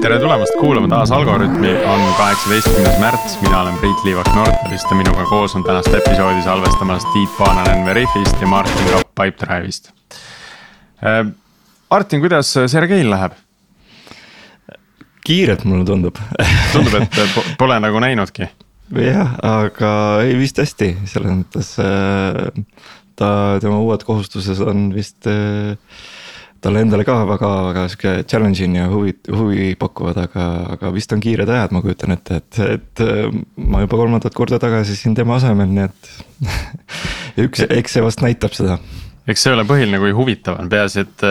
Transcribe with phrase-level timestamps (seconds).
[0.00, 5.26] tere tulemast kuulama taas Algorütmi, on kaheksateistkümnes märts, mina olen Priit Liivak Nordtalist ja minuga
[5.28, 9.90] koos on tänast episoodi salvestamas Tiit Paananen Veriffist ja Martin Kapp Pipedrive'ist.
[11.04, 11.26] Äh,
[11.90, 13.36] Martin, kuidas Sergeil läheb?
[15.26, 16.16] kiirelt mulle tundub
[16.72, 17.20] tundub, et
[17.58, 18.48] pole nagu näinudki.
[19.04, 19.92] jah, aga
[20.24, 22.40] ei vist hästi, selles mõttes äh,
[23.20, 23.28] ta,
[23.60, 25.76] tema uued kohustused on vist äh,
[26.60, 30.46] talle endale ka väga-väga sihuke challenge'ing ja huvi, huvi pakuvad, aga,
[30.76, 33.04] aga vist on kiired ajad, ma kujutan ette, et, et
[33.56, 36.10] ma juba kolmandat korda tagasi siin tema asemel, nii et
[37.46, 38.76] üks, eks see vast näitab seda.
[39.30, 41.24] eks see ole põhiline, kui huvitav on, peaasi, et,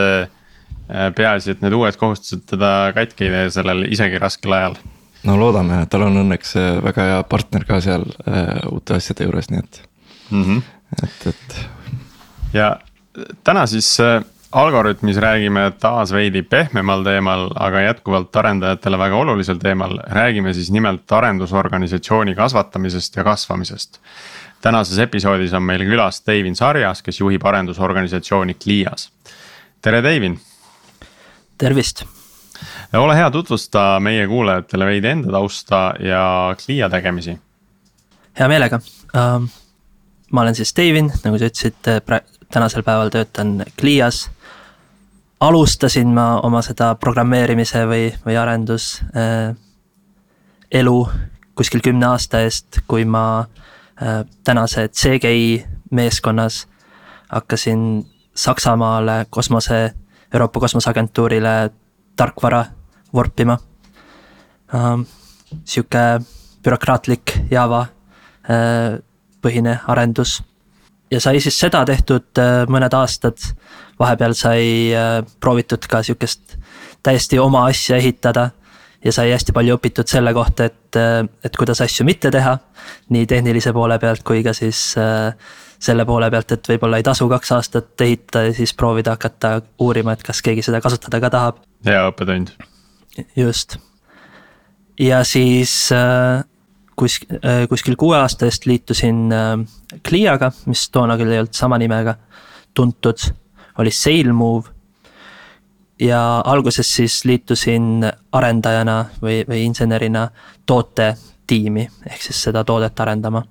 [1.17, 4.79] peaasi, et need uued kohustused teda katki ei tee sellel isegi raskel ajal.
[5.29, 6.55] no loodame, tal on õnneks
[6.87, 9.81] väga hea partner ka seal äh, uute asjade juures, nii et
[10.31, 10.67] mm, -hmm.
[11.03, 11.61] et, et.
[12.57, 12.73] ja
[13.43, 19.99] täna siis äh, Algorütmis räägime taas veidi pehmemal teemal, aga jätkuvalt arendajatele väga olulisel teemal,
[20.09, 23.99] räägime siis nimelt arendusorganisatsiooni kasvatamisest ja kasvamisest.
[24.61, 29.11] tänases episoodis on meil külas Deivin Sarjas, kes juhib arendusorganisatsiooni Clias.
[29.81, 30.39] tere, Deivin.
[31.57, 32.03] tervist.
[32.93, 37.37] ole hea, tutvusta meie kuulajatele veidi enda tausta ja Clia tegemisi.
[38.39, 38.75] hea meelega
[39.15, 39.49] uh,,
[40.31, 42.01] ma olen siis Deivin, nagu sa ütlesid,
[42.51, 44.31] tänasel päeval töötan Clias
[45.39, 49.55] alustasin ma oma seda programmeerimise või, või arendus äh,
[50.71, 50.97] elu
[51.55, 56.67] kuskil kümne aasta eest, kui ma äh, tänase CGI meeskonnas
[57.29, 58.05] hakkasin
[58.39, 59.93] Saksamaale kosmose,
[60.33, 61.69] Euroopa Kosmoseagentuurile
[62.15, 62.65] tarkvara
[63.13, 63.57] vorpima
[64.73, 65.01] ähm,.
[65.65, 66.21] sihuke
[66.63, 68.99] bürokraatlik Java äh,
[69.41, 70.43] põhine arendus
[71.11, 73.37] ja sai siis seda tehtud äh, mõned aastad.
[73.99, 76.57] vahepeal sai äh, proovitud ka sihukest
[77.03, 78.49] täiesti oma asja ehitada.
[79.03, 82.57] ja sai hästi palju õpitud selle kohta, et, äh, et kuidas asju mitte teha.
[83.09, 84.95] nii tehnilise poole pealt kui ka siis
[85.79, 90.13] selle poole pealt, et võib-olla ei tasu kaks aastat ehitada ja siis proovida hakata uurima,
[90.13, 91.61] et kas keegi seda kasutada ka tahab.
[91.85, 92.53] hea õppetund.
[93.35, 93.77] just.
[94.99, 95.89] ja siis
[96.99, 99.29] kus, äh, kuskil kuue aasta eest liitusin
[100.07, 102.15] Cliaga, äh, mis toona küll ei olnud sama nimega
[102.73, 103.31] tuntud,
[103.79, 104.75] oli SailMove.
[105.99, 110.29] ja alguses siis liitusin arendajana või, või insenerina
[110.65, 113.43] tootetiimi, ehk siis seda toodet arendama.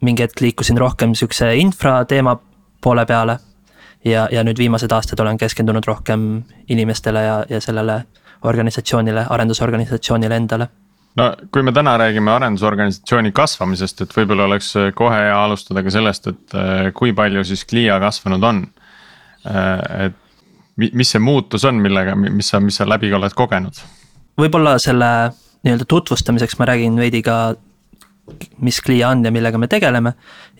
[0.00, 2.38] mingi hetk liikusin rohkem sihukese infra teema
[2.80, 3.38] poole peale.
[4.04, 8.04] ja, ja nüüd viimased aastad olen keskendunud rohkem inimestele ja, ja sellele
[8.42, 10.68] organisatsioonile, arendusorganisatsioonile endale
[11.18, 15.92] no kui me täna räägime arendusorganisatsiooni kasvamisest, et võib-olla oleks äh, kohe hea alustada ka
[15.92, 18.64] sellest, et äh, kui palju siis Clia kasvanud on.
[19.48, 20.18] Äh, et
[20.78, 23.84] mis see muutus on, millega, mis sa, mis sa läbi oled kogenud?
[24.38, 25.06] võib-olla selle
[25.66, 27.56] nii-öelda tutvustamiseks ma räägin veidi ka,
[28.62, 30.12] mis Clia on ja millega me tegeleme.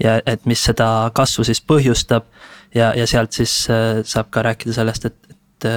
[0.02, 2.26] ja et mis seda kasvu siis põhjustab
[2.74, 3.52] ja, ja sealt siis
[4.02, 5.68] saab ka rääkida sellest, et, et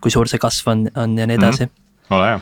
[0.00, 1.68] kui suur see kasv on, on ja nii edasi mm.
[1.68, 2.16] -hmm.
[2.16, 2.40] ole hea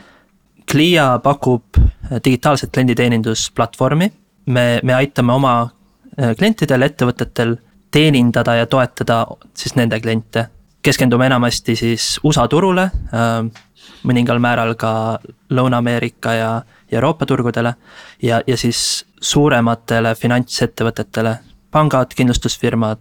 [0.71, 4.11] Clia pakub äh, digitaalset klienditeenindusplatvormi.
[4.45, 7.55] me, me aitame oma äh, klientidel, ettevõtetel
[7.91, 10.47] teenindada ja toetada siis nende kliente.
[10.81, 13.63] keskendume enamasti siis USA turule, äh,
[14.03, 15.19] mõningal määral ka
[15.49, 16.51] Lõuna-Ameerika ja,
[16.91, 17.73] ja Euroopa turgudele.
[18.21, 21.37] ja, ja siis suurematele finantsettevõtetele,
[21.71, 22.99] pangad, kindlustusfirmad,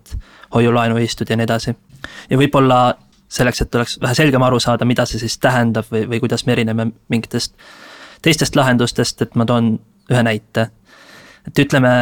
[0.55, 1.77] hoiu-laenuühistud ja nii edasi.
[2.31, 2.95] ja võib-olla
[3.29, 6.55] selleks, et oleks vähe selgem aru saada, mida see siis tähendab või, või kuidas me
[6.57, 7.55] erineme mingitest
[8.25, 9.77] teistest lahendustest, et ma toon
[10.11, 10.71] ühe näite.
[11.47, 11.93] et ütleme,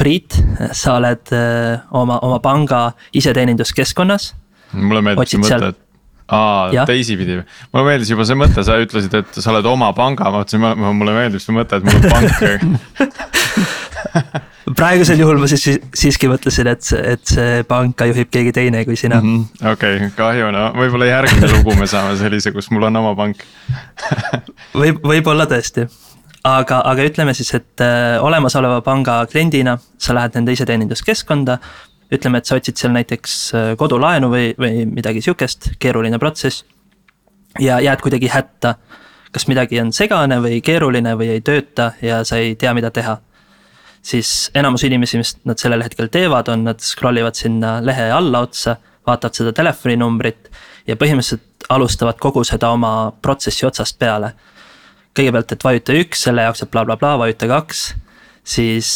[0.00, 0.32] Priit,
[0.72, 4.30] sa oled äh, oma, oma panga iseteeninduskeskkonnas.
[4.72, 5.80] mulle meeldib see mõte, et
[6.32, 7.36] aa, teisipidi,
[7.74, 10.64] mulle meeldis juba see mõte, sa ütlesid, et sa oled oma panga, ma mõtlesin,
[10.96, 12.40] mulle meeldib see mõte, et mul on pank
[14.78, 15.64] praegusel juhul ma siis
[15.96, 19.72] siiski mõtlesin, et, et see panka juhib keegi teine kui sina -hmm..
[19.72, 23.44] okei kahju, no võib-olla järgmine lugu me saame sellise, kus mul on oma pank
[24.82, 25.86] võib, võib-olla tõesti.
[26.44, 31.58] aga, aga ütleme siis, et äh, olemasoleva panga kliendina sa lähed nende iseteeninduskeskkonda.
[32.12, 36.64] ütleme, et sa otsid seal näiteks äh, kodulaenu või, või midagi sihukest, keeruline protsess.
[37.58, 38.74] ja jääd kuidagi hätta
[39.32, 43.18] kas midagi on segane või keeruline või ei tööta ja sa ei tea, mida teha
[44.02, 48.76] siis enamus inimesi, mis nad sellel hetkel teevad, on, nad scroll ivad sinna lehe allaotsa,
[49.06, 50.50] vaatavad seda telefoninumbrit
[50.88, 54.32] ja põhimõtteliselt alustavad kogu seda oma protsessi otsast peale.
[55.18, 57.80] kõigepealt, et vajuta üks selle jaoks, et blablabla bla, bla, vajuta kaks,
[58.46, 58.90] siis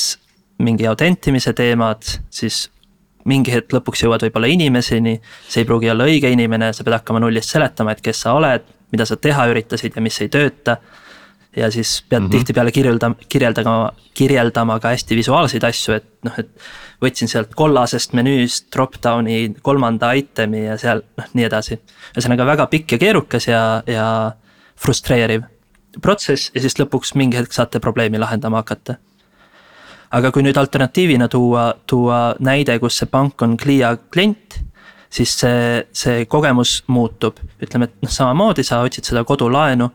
[0.63, 2.69] mingi autentimise teemad, siis
[3.29, 5.17] mingi hetk lõpuks jõuad võib-olla inimeseni,
[5.49, 8.67] see ei pruugi olla õige inimene, sa pead hakkama nullist seletama, et kes sa oled,
[8.93, 10.77] mida sa teha üritasid ja mis ei tööta.
[11.57, 12.31] Ja siis pead mm -hmm.
[12.31, 16.51] tihtipeale kirjeldama, kirjeldama, kirjeldama ka hästi visuaalseid asju, et noh, et.
[17.05, 21.81] võtsin sealt kollasest menüüst drop-down'i kolmanda itemi ja seal noh, nii edasi.
[22.17, 24.33] ühesõnaga väga pikk ja keerukas ja, ja
[24.77, 25.43] frustreeriv
[26.03, 28.97] protsess ja siis lõpuks mingi hetk saate probleemi lahendama hakata
[30.15, 34.61] aga kui nüüd alternatiivina tuua, tuua näide, kus see pank on Clia klient,
[35.11, 39.91] siis see, see kogemus muutub, ütleme, et noh, samamoodi sa otsid seda kodulaenu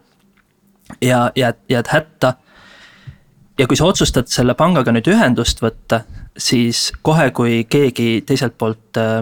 [1.02, 2.34] ja jääd, jääd hätta.
[3.58, 6.04] ja kui sa otsustad selle pangaga nüüd ühendust võtta,
[6.38, 9.20] siis kohe, kui keegi teiselt poolt äh,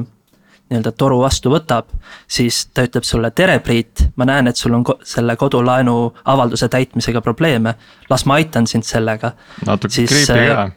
[0.69, 1.89] nii-öelda toru vastu võtab,
[2.27, 6.67] siis ta ütleb sulle, tere, Priit, ma näen, et sul on ko selle kodulaenu avalduse
[6.69, 7.73] täitmisega probleeme,
[8.09, 9.31] las ma aitan sind sellega.
[9.65, 10.67] natuke creepy ka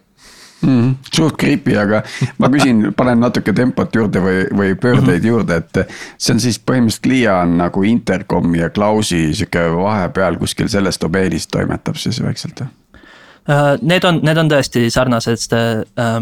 [0.63, 0.95] mm,.
[1.13, 2.03] suht creepy, aga
[2.39, 7.07] ma küsin, panen natuke tempot juurde või, või pöördeid juurde, et see on siis põhimõtteliselt
[7.07, 12.71] Clia on nagu Intercom ja Klausi sihuke vahepeal kuskil selles domeenis toimetab siis vaikselt või?
[13.51, 16.21] Äh, need on, need on tõesti sarnased äh,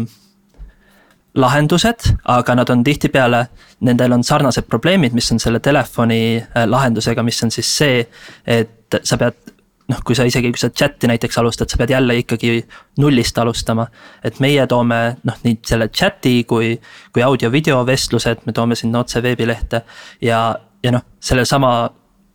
[1.39, 3.43] lahendused, aga nad on tihtipeale,
[3.85, 8.03] nendel on sarnased probleemid, mis on selle telefoni äh, lahendusega, mis on siis see,
[8.47, 9.58] et sa pead
[9.89, 12.63] noh, kui sa isegi, kui sa chat'i näiteks alustad, sa pead jälle ikkagi
[13.01, 13.87] nullist alustama.
[14.23, 16.75] et meie toome noh, nii selle chat'i kui,
[17.13, 19.81] kui audio-video vestlused, me toome sinna otse veebilehte.
[20.21, 21.89] ja, ja noh, sellesama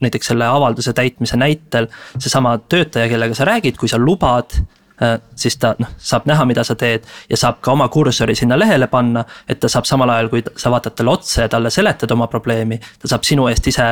[0.04, 1.86] näiteks selle avalduse täitmise näitel,
[2.18, 4.56] seesama töötaja, kellega sa räägid, kui sa lubad
[5.02, 8.58] äh, siis ta noh, saab näha, mida sa teed ja saab ka oma kursori sinna
[8.58, 9.24] lehele panna.
[9.48, 12.80] et ta saab samal ajal, kui sa vaatad talle otsa ja talle seletad oma probleemi,
[12.98, 13.88] ta saab sinu eest ise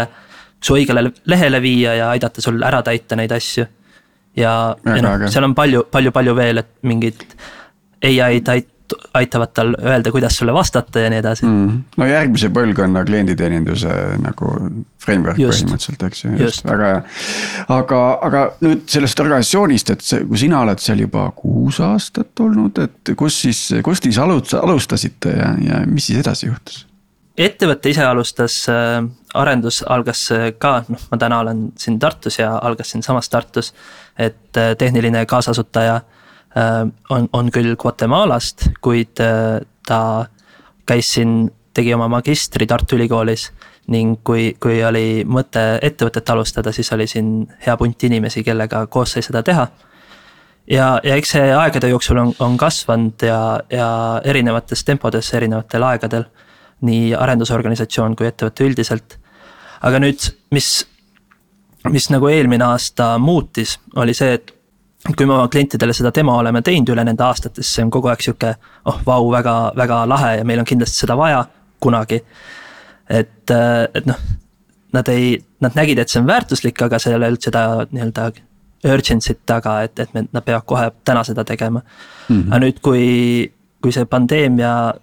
[0.63, 3.67] su õigele lehele viia ja aidata sul ära täita neid asju.
[4.37, 4.53] ja,
[4.85, 7.27] ja noh, seal on palju, palju, palju veel, et mingid
[8.03, 8.73] ai-d ait-,
[9.15, 11.81] aitavad tal öelda, kuidas sulle vastata ja nii edasi mm..
[11.97, 13.93] no järgmise põlvkonna klienditeeninduse
[14.23, 14.51] nagu
[15.03, 15.65] framework just.
[15.65, 17.03] põhimõtteliselt, eks ju, just, väga hea.
[17.77, 22.81] aga, aga nüüd sellest organisatsioonist, et see, kui sina oled seal juba kuus aastat olnud,
[22.85, 26.87] et kus siis, kust siis alustasite ja, ja mis siis edasi juhtus?
[27.39, 29.01] Ettevõte ise alustas äh,,
[29.35, 33.73] arendus algas äh, ka, noh, ma täna olen siin Tartus ja algas siinsamas Tartus.
[34.19, 40.27] et äh, tehniline kaasasutaja äh, on, on küll Guatemalast, kuid äh, ta
[40.87, 43.53] käis siin, tegi oma magistri Tartu Ülikoolis.
[43.89, 49.13] ning kui, kui oli mõte ettevõtet alustada, siis oli siin hea punt inimesi, kellega koos
[49.13, 49.67] sai seda teha
[50.71, 53.89] ja, ja eks see aegade jooksul on, on kasvanud ja, ja
[54.25, 56.29] erinevates tempodes erinevatel aegadel
[56.83, 59.19] nii arendusorganisatsioon kui ettevõte üldiselt.
[59.83, 60.87] aga nüüd, mis,
[61.91, 64.53] mis nagu eelmine aasta muutis, oli see, et
[65.17, 68.11] kui me oma klientidele seda demo oleme teinud üle nende aastate, siis see on kogu
[68.13, 68.55] aeg sihuke,
[68.87, 71.43] oh vau, väga, väga lahe ja meil on kindlasti seda vaja
[71.83, 72.23] kunagi.
[73.11, 74.21] et, et noh,
[74.93, 78.31] nad ei, nad nägid, et see on väärtuslik, aga seal ei olnud seda nii-öelda
[78.93, 82.37] urgency't taga, et, et me, nad peavad kohe täna seda tegema mm.
[82.37, 82.49] -hmm.
[82.51, 83.53] aga nüüd, kui,
[83.83, 84.95] kui see pandeemia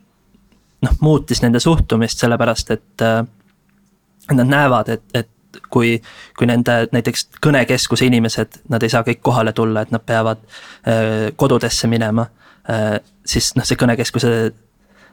[0.81, 3.23] noh, muutis nende suhtumist, sellepärast et äh,
[4.31, 5.29] nad näevad, et, et
[5.69, 5.97] kui,
[6.37, 11.29] kui nende näiteks kõnekeskuse inimesed, nad ei saa kõik kohale tulla, et nad peavad äh,
[11.35, 12.27] kodudesse minema
[12.69, 12.99] äh,.
[13.25, 14.33] siis noh, see kõnekeskuse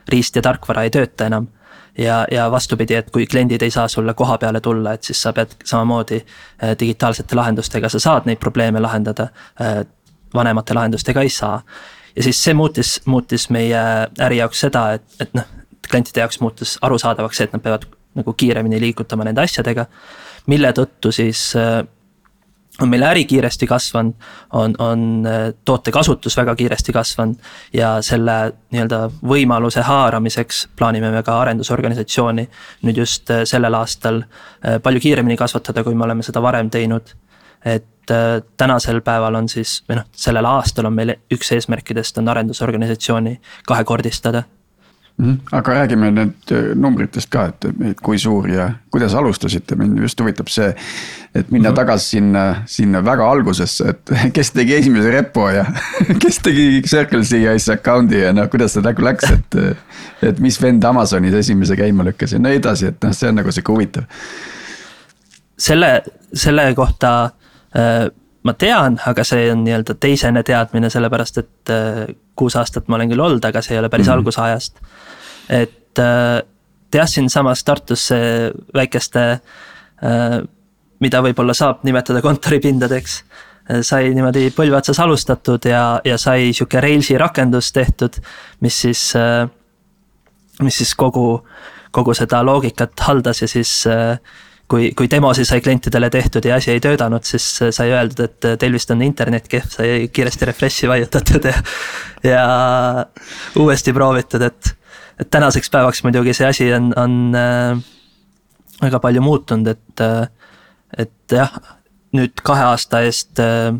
[0.09, 1.47] riist ja tarkvara ei tööta enam.
[1.97, 5.33] ja, ja vastupidi, et kui kliendid ei saa sulle koha peale tulla, et siis sa
[5.33, 9.29] pead samamoodi äh, digitaalsete lahendustega, sa saad neid probleeme lahendada
[9.61, 9.85] äh,.
[10.33, 11.61] vanemate lahendustega ei saa
[12.15, 13.81] ja siis see muutis, muutis meie
[14.19, 15.56] äri jaoks seda, et, et noh,
[15.89, 19.85] klientide jaoks muutus arusaadavaks see, et nad peavad nagu kiiremini liigutama nende asjadega.
[20.47, 21.83] mille tõttu siis äh,
[22.81, 24.13] on meil äri kiiresti kasvanud,
[24.53, 27.35] on, on äh, toote kasutus väga kiiresti kasvanud.
[27.73, 28.37] ja selle
[28.71, 32.49] nii-öelda võimaluse haaramiseks plaanime me ka arendusorganisatsiooni
[32.87, 34.23] nüüd just äh, sellel aastal
[34.83, 37.15] palju kiiremini kasvatada, kui me oleme seda varem teinud.
[37.65, 37.85] et
[38.57, 43.33] tänasel päeval on siis, või noh, sellel aastal on meil üks eesmärkidest on arendusorganisatsiooni
[43.67, 44.43] kahekordistada
[45.17, 45.37] Mm -hmm.
[45.51, 50.19] aga räägime nüüd äh, numbritest ka, et, et kui suur ja kuidas alustasite, mind just
[50.19, 50.75] huvitab see.
[51.35, 51.75] et minna mm -hmm.
[51.75, 55.65] tagasi sinna, sinna väga algusesse, et kes tegi esimese repo ja
[56.21, 59.77] kes tegi Circle CI-s account'i ja noh, kuidas see nagu läks, et.
[60.21, 63.51] et mis vend Amazonis esimese käima lükkas ja nii edasi, et noh, see on nagu
[63.51, 64.03] sihuke huvitav.
[65.57, 66.01] selle,
[66.33, 67.23] selle kohta
[67.75, 68.11] äh,
[68.47, 72.05] ma tean, aga see on nii-öelda teisene teadmine, sellepärast et äh,
[72.37, 74.23] kuus aastat ma olen küll olnud, aga see ei ole päris mm -hmm.
[74.23, 74.81] algusajast
[75.49, 76.43] et äh,
[76.93, 78.09] jah, siinsamas Tartus
[78.75, 79.25] väikeste,
[80.03, 80.39] äh,
[80.99, 86.81] mida võib-olla saab nimetada kontoripindadeks äh, sai niimoodi põlve otsas alustatud ja, ja sai sihuke
[86.81, 88.19] Railsi rakendus tehtud,
[88.61, 89.03] mis siis,
[90.61, 91.43] mis siis kogu,
[91.91, 93.83] kogu seda loogikat haldas ja siis
[94.67, 98.75] kui, kui demosid sai klientidele tehtud ja asi ei töötanud, siis sai öeldud, et teil
[98.75, 101.53] vist on internet kehv, sai kiiresti refresh'i vajutatud ja.
[102.27, 102.47] ja
[103.59, 104.73] uuesti proovitud, et,
[105.19, 107.85] et tänaseks päevaks muidugi see asi on, on äh,
[108.81, 110.27] väga palju muutunud, et, äh,
[111.05, 111.53] et jah,
[112.17, 113.71] nüüd kahe aasta eest äh,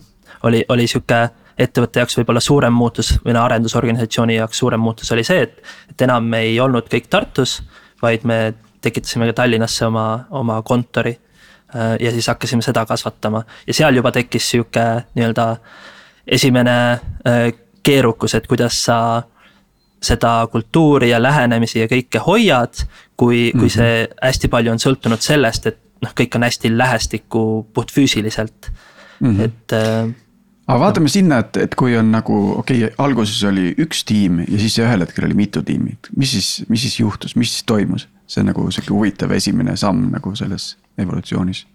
[0.48, 1.27] oli, oli sihuke
[1.58, 6.06] ettevõtte jaoks võib-olla suurem muutus või no arendusorganisatsiooni jaoks suurem muutus oli see, et, et
[6.06, 7.60] enam ei olnud kõik Tartus,
[8.01, 11.18] vaid me tekitasime ka Tallinnasse oma, oma kontori.
[11.76, 14.84] Äh, ja siis hakkasime seda kasvatama ja seal juba tekkis sihuke
[15.16, 15.48] nii-öelda
[16.28, 16.78] esimene
[17.28, 17.50] äh,
[17.84, 19.24] keerukus, et kuidas sa
[20.04, 22.86] seda kultuuri ja lähenemisi ja kõike hoiad,
[23.18, 23.74] kui, kui mhm.
[23.74, 27.42] see hästi palju on sõltunud sellest, et noh, kõik on hästi lähestikku
[27.74, 28.72] puhtfüüsiliselt
[29.20, 29.44] mm, -hmm.
[29.44, 30.16] et äh,
[30.68, 34.60] aga vaatame sinna, et, et kui on nagu okei okay,, alguses oli üks tiim ja
[34.60, 38.08] siis ühel hetkel oli mitu tiimi, mis siis, mis siis juhtus, mis siis toimus?
[38.28, 41.66] See on nagu sihuke huvitav esimene samm nagu selles evolutsioonis.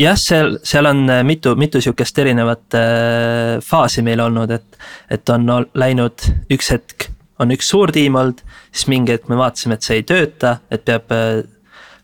[0.00, 4.78] jah, seal, seal on äh, mitu, mitu sihukest erinevat äh, faasi meil olnud, et,
[5.10, 8.40] et on läinud üks hetk, on üks suur tiim olnud,
[8.72, 11.42] siis mingi hetk me vaatasime, et see ei tööta, et peab äh,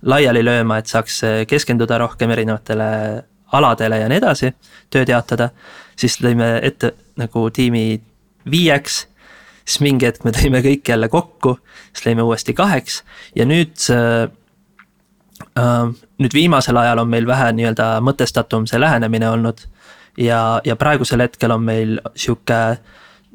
[0.03, 2.91] laiali lööma, et saaks äh, keskenduda rohkem erinevatele
[3.57, 4.53] aladele ja nii edasi,
[4.91, 5.53] tööd jaotada
[5.99, 8.01] siis lõime ette nagu tiimi
[8.51, 9.07] viieks.
[9.67, 11.57] Siis mingi hetk me tõime kõik jälle kokku,
[11.93, 13.03] siis lõime uuesti kaheks
[13.37, 14.29] ja nüüd äh,.
[16.19, 19.67] nüüd viimasel ajal on meil vähe nii-öelda mõtestatum see lähenemine olnud.
[20.17, 22.79] ja, ja praegusel hetkel on meil sihuke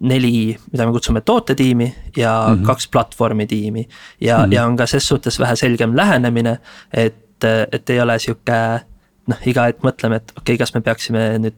[0.01, 2.65] neli, mida me kutsume tootetiimi ja mm -hmm.
[2.65, 3.87] kaks platvormi tiimi.
[4.21, 4.53] ja mm, -hmm.
[4.53, 6.59] ja on ka ses suhtes vähe selgem lähenemine,
[6.93, 8.81] et, et ei ole sihuke
[9.27, 11.55] noh, iga hetk mõtleme, et okei okay,, kas me peaksime nüüd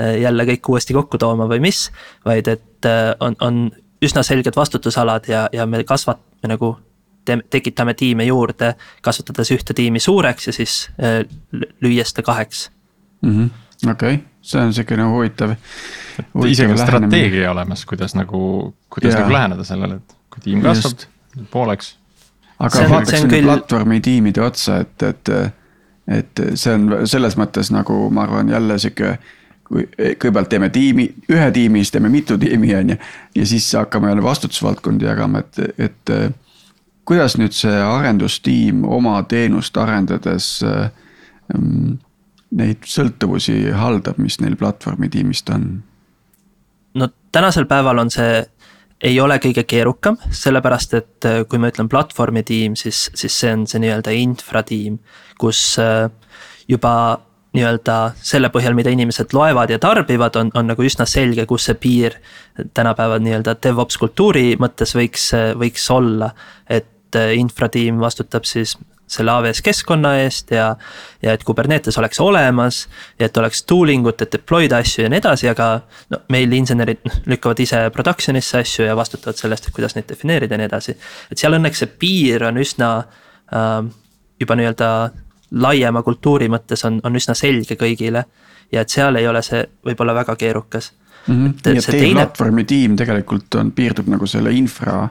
[0.00, 1.90] Äh, jälle kõik uuesti kokku tooma või mis.
[2.24, 3.70] vaid et äh, on, on
[4.02, 6.74] üsna selged vastutusalad ja, ja me kasvat-, me nagu
[7.24, 11.22] teeme, tekitame tiime juurde, kasvatades ühte tiimi suureks ja siis äh,
[11.82, 12.70] lüües ta kaheks
[13.22, 13.90] mm -hmm..
[13.90, 15.54] okei okay., see on siukene huvitav.
[16.46, 19.20] isegi strateegia olemas, kuidas nagu, kuidas ja.
[19.20, 21.08] nagu läheneda sellele, et kui tiim kasvab Just.
[21.50, 21.96] pooleks.
[22.58, 23.44] aga vaataks nüüd küll...
[23.44, 25.28] platvormi tiimide otsa, et, et,
[26.08, 29.18] et see on selles mõttes nagu ma arvan jälle sihuke
[29.70, 32.96] kõigepealt teeme tiimi, ühe tiimi, siis teeme mitu tiimi, on ju.
[33.34, 36.14] ja siis hakkame jälle vastutusvaldkondi jagama, et, et
[37.04, 42.00] kuidas nüüd see arendustiim oma teenust arendades ähm,
[42.50, 45.70] neid sõltuvusi haldab, mis neil platvormi tiimist on?
[46.94, 48.42] no tänasel päeval on see,
[49.06, 53.66] ei ole kõige keerukam, sellepärast et kui ma ütlen platvormi tiim, siis, siis see on
[53.70, 54.98] see nii-öelda infratiim,
[55.38, 55.78] kus
[56.68, 56.94] juba
[57.56, 61.78] nii-öelda selle põhjal, mida inimesed loevad ja tarbivad, on, on nagu üsna selge, kus see
[61.80, 62.20] piir
[62.74, 66.30] tänapäeval nii-öelda DevOps kultuuri mõttes võiks, võiks olla.
[66.68, 68.76] et äh, infratiim vastutab siis
[69.10, 70.68] selle AWS keskkonna eest ja,
[71.22, 72.84] ja et Kubernetes oleks olemas.
[73.18, 75.70] ja et oleks tooling ut, et deploy da asju ja nii edasi, aga
[76.14, 80.54] no meil insenerid lükkavad ise production'isse asju ja vastutavad selle eest, et kuidas neid defineerida
[80.54, 80.94] ja nii edasi.
[81.30, 83.82] et seal õnneks see piir on üsna äh,
[84.40, 84.92] juba nii-öelda
[85.50, 88.24] laiema kultuuri mõttes on, on üsna selge kõigile.
[88.72, 90.92] ja et seal ei ole see võib-olla väga keerukas
[91.26, 91.34] mm.
[91.34, 91.54] -hmm.
[91.66, 92.20] nii et teie teine...
[92.20, 95.08] platvormi tiim tegelikult on, piirdub nagu selle infra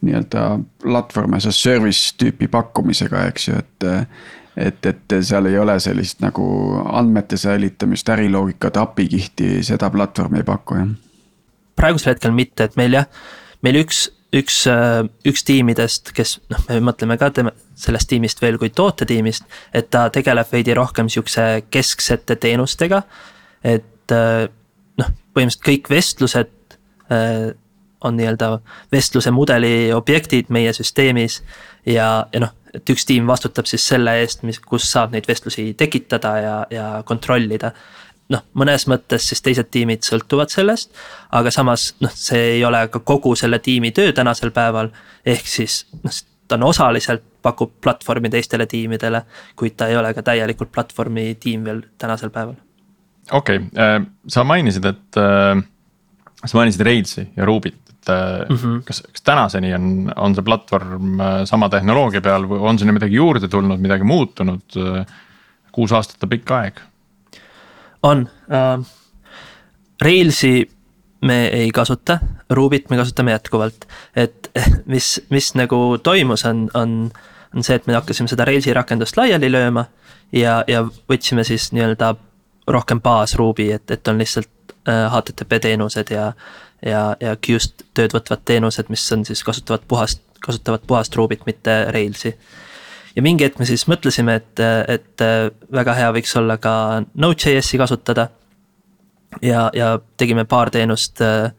[0.00, 3.88] nii-öelda platvorm as a service tüüpi pakkumisega, eks ju, et.
[4.58, 6.44] et, et seal ei ole sellist nagu
[6.90, 10.88] andmete säilitamist, äriloogikat, API-kihti, seda platvorm ei paku jah?
[11.78, 13.06] praegusel hetkel mitte, et meil jah,
[13.62, 18.58] meil üks üks, äh, üks tiimidest, kes noh, me mõtleme ka tema, sellest tiimist veel
[18.60, 23.02] kui tootetiimist, et ta tegeleb veidi rohkem sihukese kesksete teenustega.
[23.64, 24.48] et äh,
[24.98, 26.76] noh, põhimõtteliselt kõik vestlused
[27.12, 27.50] äh,
[28.00, 28.60] on nii-öelda
[28.92, 31.42] vestluse mudeli objektid meie süsteemis.
[31.86, 35.72] ja, ja noh, et üks tiim vastutab siis selle eest, mis, kus saab neid vestlusi
[35.74, 37.72] tekitada ja, ja kontrollida
[38.32, 40.92] noh, mõnes mõttes siis teised tiimid sõltuvad sellest.
[41.32, 44.90] aga samas noh, see ei ole ka kogu selle tiimi töö tänasel päeval.
[45.26, 49.22] ehk siis noh, ta on osaliselt pakub platvormi teistele tiimidele,
[49.56, 52.56] kuid ta ei ole ka täielikult platvormi tiim veel tänasel päeval.
[53.32, 55.62] okei okay., äh, sa mainisid, et äh,
[56.44, 58.12] sa mainisid Railsi ja Rubyt, et
[58.48, 58.82] mm -hmm.
[58.84, 63.48] kas, kas tänaseni on, on see platvorm sama tehnoloogia peal või on sinna midagi juurde
[63.48, 64.78] tulnud, midagi muutunud?
[65.72, 66.80] kuus aastat on pikk aeg
[68.02, 68.84] on uh,.
[70.02, 70.70] Railsi
[71.20, 72.18] me ei kasuta,
[72.50, 74.50] Rubyt me kasutame jätkuvalt, et
[74.92, 77.10] mis, mis nagu toimus, on, on,
[77.56, 79.84] on see, et me hakkasime seda Railsi rakendust laiali lööma.
[80.32, 82.14] ja, ja võtsime siis nii-öelda
[82.68, 84.50] rohkem baas-Ruby, et, et on lihtsalt
[84.88, 86.32] HTTP teenused ja.
[86.84, 91.80] ja, ja Q'st tööd võtvad teenused, mis on siis kasutavad puhast, kasutavad puhast Rubyt, mitte
[91.90, 92.36] Railsi
[93.18, 94.60] ja mingi hetk me siis mõtlesime, et,
[94.94, 95.24] et
[95.74, 96.72] väga hea võiks olla ka
[97.18, 98.28] Node.js-i kasutada.
[99.42, 101.50] ja, ja tegime paar teenust äh,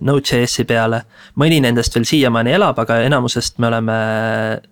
[0.00, 1.02] Node.js-i peale,
[1.34, 3.98] mõni nendest veel siiamaani elab, aga enamusest me oleme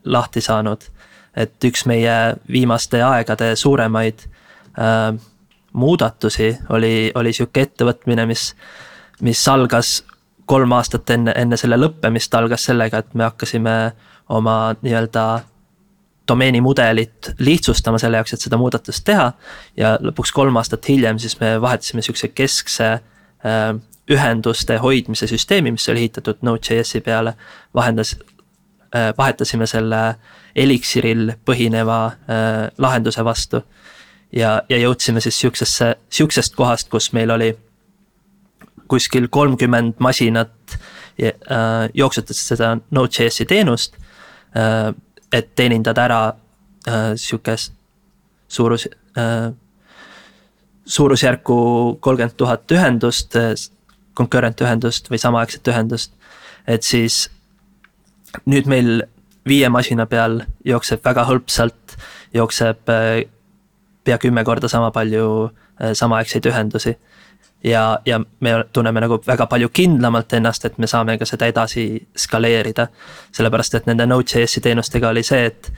[0.05, 0.87] lahti saanud.
[1.37, 4.23] et üks meie viimaste aegade suuremaid
[4.79, 5.19] äh,
[5.73, 8.55] muudatusi oli, oli sihuke ettevõtmine, mis,
[9.21, 10.05] mis algas
[10.47, 13.79] kolm aastat enne, enne selle lõppemist algas sellega, et me hakkasime
[14.29, 15.25] oma nii-öelda
[16.29, 19.33] domeenimudelit lihtsustama selle jaoks, et seda muudatust teha.
[19.77, 23.75] ja lõpuks kolm aastat hiljem siis me vahetasime sihukese keskse äh,
[24.11, 27.35] ühenduste hoidmise süsteemi, mis oli ehitatud Node.js-i peale.
[27.75, 28.17] vahendas
[28.95, 30.15] äh,, vahetasime selle
[30.57, 33.63] Elixiril põhineva äh, lahenduse vastu.
[34.33, 37.57] ja, ja jõudsime siis sihukesesse, sihukesest kohast, kus meil oli
[38.89, 40.79] kuskil kolmkümmend masinat
[41.23, 43.97] äh, jooksutasid seda Node.js-i teenust
[44.57, 44.95] äh,.
[45.33, 46.21] Et teenindada ära
[46.89, 47.75] äh, sihukest
[48.49, 49.53] suurus äh,,
[50.85, 53.55] suurusjärku kolmkümmend tuhat ühendust äh,,
[54.17, 56.13] concurrent ühendust või samaaegset ühendust.
[56.67, 57.29] et siis
[58.47, 59.03] nüüd meil
[59.49, 61.97] viie masina peal jookseb väga hõlpsalt,
[62.35, 63.25] jookseb äh,
[64.05, 66.97] pea kümme korda sama palju äh, samaaegseid ühendusi
[67.65, 71.85] ja, ja me tunneme nagu väga palju kindlamalt ennast, et me saame ka seda edasi
[72.17, 72.89] skaleerida.
[73.33, 75.73] sellepärast, et nende Node.js-i teenustega oli see, et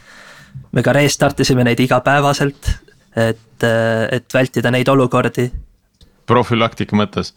[0.72, 2.72] me ka restart isime neid igapäevaselt,
[3.16, 3.64] et,
[4.10, 5.50] et vältida neid olukordi.
[6.26, 7.34] profülaktika mõttes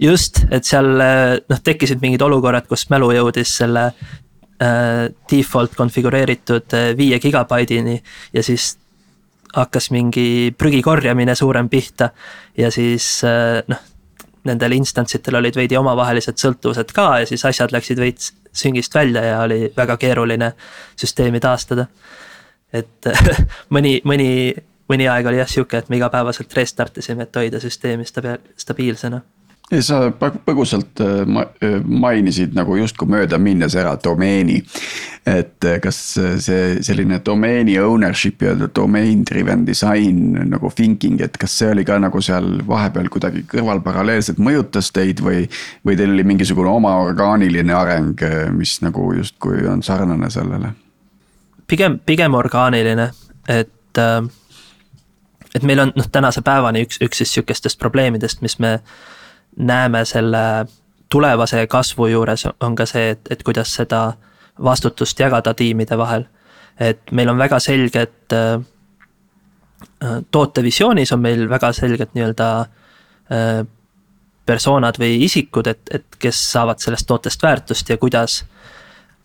[0.00, 6.92] just, et seal noh, tekkisid mingid olukorrad, kus mälu jõudis selle äh, default konfigureeritud äh,
[6.96, 7.98] viie gigabaidini
[8.32, 8.74] ja siis
[9.56, 12.10] hakkas mingi prügi korjamine suurem pihta
[12.58, 13.80] ja siis äh, noh,
[14.44, 19.24] nendel instance itel olid veidi omavahelised sõltuvused ka ja siis asjad läksid veits süngist välja
[19.24, 20.52] ja oli väga keeruline
[20.96, 21.86] süsteemi taastada.
[22.72, 23.06] et
[23.74, 24.54] mõni, mõni,
[24.88, 29.20] mõni aeg oli jah sihuke, et me igapäevaselt restart isime, et hoida süsteemi stabi-, stabiilsena
[29.70, 31.20] ja sa põgusalt äh,
[31.62, 34.60] äh, mainisid nagu justkui mööda minnes ära domeeni.
[35.26, 41.58] Et äh, kas see selline domeeni ownership ja domain driven design nagu thinking, et kas
[41.58, 45.44] see oli ka nagu seal vahepeal kuidagi kõrval paralleelselt mõjutas teid või.
[45.86, 48.24] või teil oli mingisugune oma orgaaniline areng,
[48.56, 50.72] mis nagu justkui on sarnane sellele?
[51.70, 53.10] pigem, pigem orgaaniline,
[53.48, 53.98] et
[55.54, 58.78] et meil on noh, tänase päevani üks, üks siis sihukestest probleemidest, mis me
[59.56, 60.66] näeme selle
[61.10, 64.12] tulevase kasvu juures on ka see, et, et kuidas seda
[64.62, 66.24] vastutust jagada tiimide vahel.
[66.80, 68.60] et meil on väga selged äh,
[70.30, 73.66] tootevisioonis on meil väga selged nii-öelda äh,
[74.46, 78.44] persoonad või isikud, et, et kes saavad sellest tootest väärtust ja kuidas.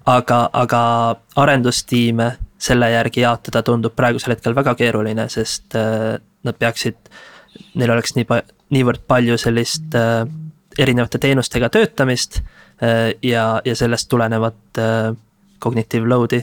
[0.05, 6.97] aga, aga arendustiime selle järgi jaotada tundub praegusel hetkel väga keeruline, sest äh, nad peaksid,
[7.75, 8.43] neil oleks nii pa-,
[8.75, 10.27] niivõrd palju sellist äh,
[10.77, 15.15] erinevate teenustega töötamist äh, ja, ja sellest tulenevat äh,
[15.65, 16.41] cognitive load'i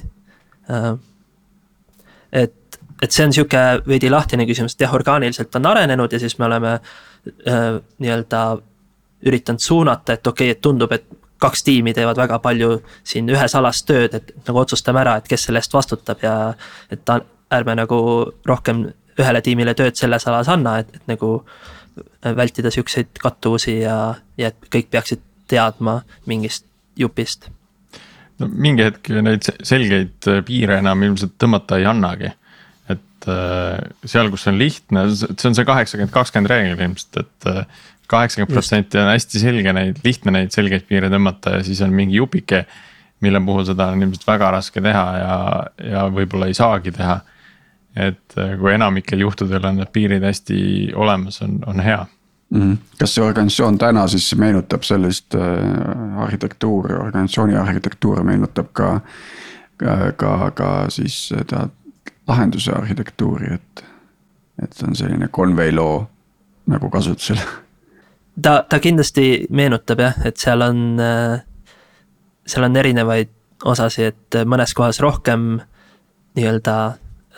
[0.70, 0.90] äh,.
[2.42, 6.38] et, et see on sihuke veidi lahtine küsimus, et jah, orgaaniliselt on arenenud ja siis
[6.38, 8.44] me oleme äh, nii-öelda
[9.22, 11.06] üritanud suunata, et okei okay,, et tundub, et
[11.42, 15.48] kaks tiimi teevad väga palju siin ühes alas tööd, et nagu otsustame ära, et kes
[15.48, 16.35] selle eest vastutab ja
[16.90, 17.20] et ta,
[17.52, 17.98] ärme nagu
[18.48, 18.85] rohkem
[19.18, 21.32] ühele tiimile tööd selles alas anna, et, et nagu
[22.37, 23.96] vältida siukseid kattuvusi ja,
[24.40, 26.64] ja et kõik peaksid teadma mingist
[26.96, 27.50] jupist.
[28.42, 32.33] No mingi hetk neid selgeid piire enam ilmselt tõmmata ei annagi.
[32.92, 37.83] et äh, seal, kus on lihtne, see on see kaheksakümmend, kakskümmend reegel ilmselt, et äh,
[38.12, 42.18] kaheksakümmend protsenti on hästi selge neid, lihtne neid selgeid piire tõmmata ja siis on mingi
[42.18, 42.66] jupike.
[43.22, 45.37] mille puhul seda on ilmselt väga raske teha ja,
[45.92, 47.20] ja võib-olla ei saagi teha
[47.96, 50.59] et äh, kui enamikel juhtudel on need piirid hästi
[50.96, 52.05] olemas, on, on hea.
[52.98, 59.00] Kas see organisatsioon täna siis meenutab sellist äh, arhitektuuri, organisatsiooni arhitektuuri meenutab ka,
[59.76, 61.68] ka, ka, ka siis seda
[62.28, 63.84] lahenduse arhitektuuri, et,
[64.62, 66.04] et on selline convey law
[66.66, 67.40] nagu kasutusel?
[68.42, 71.40] ta, ta kindlasti meenutab jah, et seal on, äh,
[72.46, 73.32] seal on erinevaid
[73.64, 75.62] osasid, et mõnes kohas rohkem
[76.36, 76.76] nii-öelda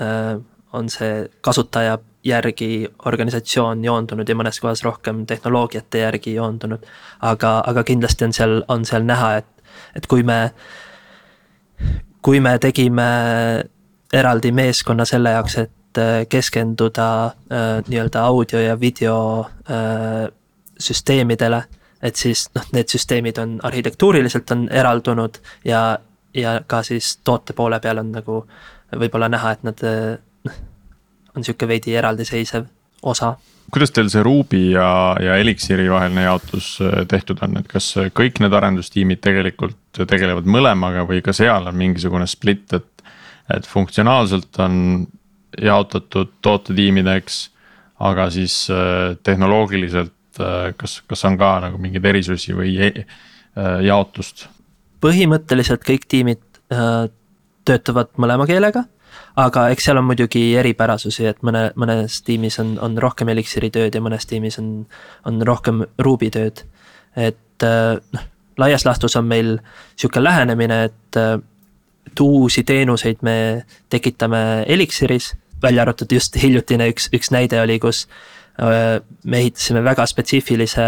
[0.00, 0.40] Äh,
[0.72, 6.86] on see kasutaja järgi organisatsioon joondunud ja mõnes kohas rohkem tehnoloogiate järgi joondunud.
[7.20, 9.46] aga, aga kindlasti on seal, on seal näha, et,
[9.96, 10.50] et kui me,
[12.22, 13.08] kui me tegime
[14.12, 20.32] eraldi meeskonna selle jaoks, et äh, keskenduda äh, nii-öelda audio ja video äh,
[20.78, 21.64] süsteemidele.
[22.04, 25.98] et siis noh, need süsteemid on arhitektuuriliselt on eraldunud ja,
[26.34, 28.42] ja ka siis toote poole peal on nagu
[28.92, 30.18] võib-olla näha, et nad noh,
[31.36, 32.66] on sihuke veidi eraldiseisev
[33.02, 33.34] osa.
[33.72, 38.54] kuidas teil see Ruby ja, ja Elixiri vaheline jaotus tehtud on, et kas kõik need
[38.54, 42.90] arendustiimid tegelikult tegelevad mõlemaga või ka seal on mingisugune split, et.
[43.54, 45.06] et funktsionaalselt on
[45.60, 47.34] jaotatud tootetiimideks,
[48.00, 48.66] aga siis
[49.22, 50.40] tehnoloogiliselt
[50.76, 52.74] kas, kas on ka nagu mingeid erisusi või
[53.84, 54.48] jaotust?
[55.04, 56.42] põhimõtteliselt kõik tiimid
[56.72, 57.06] äh,
[57.68, 58.84] töötavad mõlema keelega.
[59.36, 63.94] Aga eks seal on muidugi eripärasusi, et mõne, mõnes tiimis on, on rohkem Elixiri tööd
[63.94, 64.68] ja mõnes tiimis on,
[65.26, 66.64] on rohkem Ruby tööd.
[67.16, 69.56] et äh, noh, laias laastus on meil
[69.96, 71.38] sihuke lähenemine, et, äh,
[72.06, 78.06] et uusi teenuseid me tekitame Elixiris, välja arvatud just hiljutine üks, üks näide oli, kus
[78.54, 80.84] me ehitasime väga spetsiifilise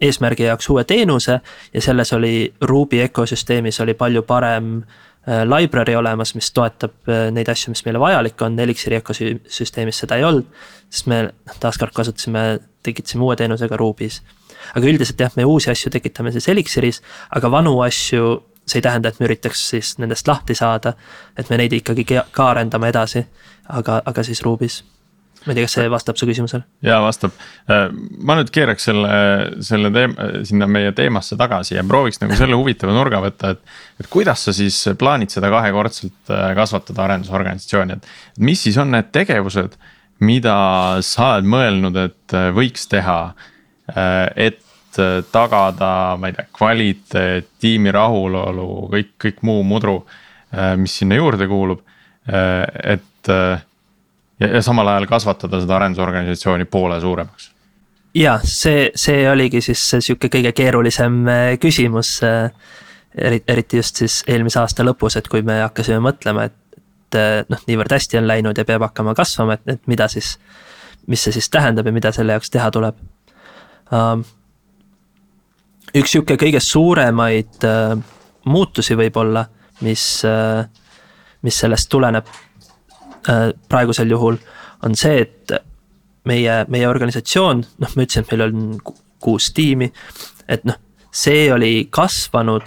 [0.00, 1.40] eesmärgi jaoks uue teenuse
[1.74, 7.48] ja selles oli Ruby ökosüsteemis oli palju parem äh, library olemas, mis toetab äh, neid
[7.48, 10.46] asju, mis meile vajalik on, Elixiri ökosüsteemis seda ei olnud.
[10.90, 11.18] sest me
[11.60, 14.22] taaskord kasutasime, tekitasime uue teenusega Ruby's.
[14.74, 19.08] aga üldiselt jah, me uusi asju tekitame siis Elixiris, aga vanu asju, see ei tähenda,
[19.08, 20.94] et me üritaks siis nendest lahti saada.
[21.36, 23.26] et me neid ikkagi ka arendame edasi,
[23.68, 24.82] aga, aga siis Ruby's
[25.44, 26.64] ma ei tea, kas see vastab su küsimusele?
[26.84, 27.34] ja vastab,
[27.68, 27.86] äh,
[28.24, 29.10] ma nüüd keeraks selle,
[29.64, 33.74] selle teema, sinna meie teemasse tagasi ja prooviks nagu selle huvitava nurga võtta, et.
[34.00, 39.12] et kuidas sa siis plaanid seda kahekordselt äh, kasvatada arendusorganisatsiooni, et mis siis on need
[39.14, 39.76] tegevused,
[40.24, 40.56] mida
[41.04, 43.18] sa oled mõelnud, et äh, võiks teha,
[43.84, 44.62] et
[45.34, 49.98] tagada, ma ei tea, kvaliteet, tiimi rahulolu, kõik, kõik muu mudru,
[50.80, 51.82] mis sinna juurde kuulub,
[52.24, 53.30] et
[54.40, 57.50] ja, samal ajal kasvatada seda arendusorganisatsiooni poole suuremaks.
[58.14, 62.20] ja see, see oligi siis sihuke kõige keerulisem äh, küsimus.
[62.24, 62.50] Äh,
[63.14, 67.60] eriti just siis eelmise aasta lõpus, et kui me hakkasime mõtlema, et, et äh, noh,
[67.68, 70.38] niivõrd hästi on läinud ja peab hakkama kasvama, et, et mida siis.
[71.06, 72.96] mis see siis tähendab ja mida selle jaoks teha tuleb
[73.92, 74.24] um,.
[75.94, 77.92] üks sihuke kõige suuremaid uh,
[78.44, 79.44] muutusi võib-olla,
[79.84, 80.64] mis uh,,
[81.42, 82.26] mis sellest tuleneb
[83.68, 84.36] praegusel juhul
[84.84, 85.52] on see, et
[86.28, 88.66] meie, meie organisatsioon, noh, ma ütlesin, et meil on
[89.24, 89.90] kuus tiimi.
[90.48, 90.76] et noh,
[91.14, 92.66] see oli kasvanud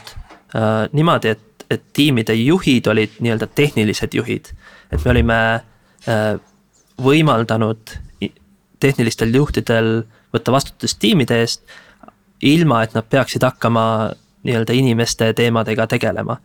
[0.55, 4.53] äh, niimoodi, et, et tiimide juhid olid nii-öelda tehnilised juhid.
[4.91, 5.39] et me olime
[6.07, 6.37] äh,
[7.01, 7.97] võimaldanud
[8.79, 11.63] tehnilistel juhtidel võtta vastutust tiimide eest.
[12.41, 14.13] ilma, et nad peaksid hakkama
[14.45, 16.37] nii-öelda inimeste teemadega tegelema.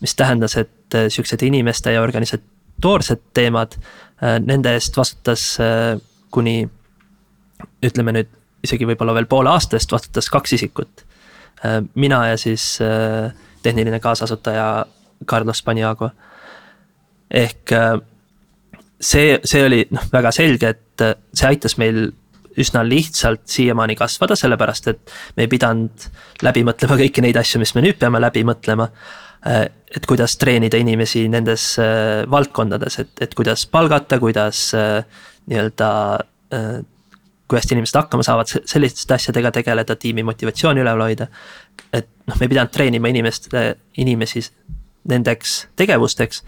[0.00, 2.48] mis tähendas, et äh, sihukesed inimeste ja organisat-,
[2.82, 3.76] toorsed teemad,
[4.22, 5.96] äh, nende eest vastutas äh,
[6.32, 6.62] kuni
[7.82, 8.30] ütleme nüüd
[8.62, 11.04] isegi võib-olla veel poole aasta eest vastutas kaks isikut.
[11.64, 12.78] Äh, mina ja siis
[13.62, 14.86] tehniline kaasasutaja
[15.28, 16.10] Carlos Paniago.
[17.30, 17.70] ehk
[19.00, 22.10] see, see oli noh, väga selge, et see aitas meil
[22.60, 26.08] üsna lihtsalt siiamaani kasvada, sellepärast et me ei pidanud
[26.44, 28.88] läbi mõtlema kõiki neid asju, mis me nüüd peame läbi mõtlema.
[29.46, 35.02] Äh, et kuidas treenida inimesi nendes äh, valdkondades, et, et kuidas palgata, kuidas äh,
[35.50, 35.88] nii-öelda
[37.48, 41.26] kui hästi inimesed hakkama saavad, selliste asjadega tegeleda, tiimi motivatsiooni üleval hoida.
[41.92, 43.64] et noh, me ei pidanud treenima inimeste,
[44.04, 44.44] inimesi
[45.08, 46.42] nendeks tegevusteks.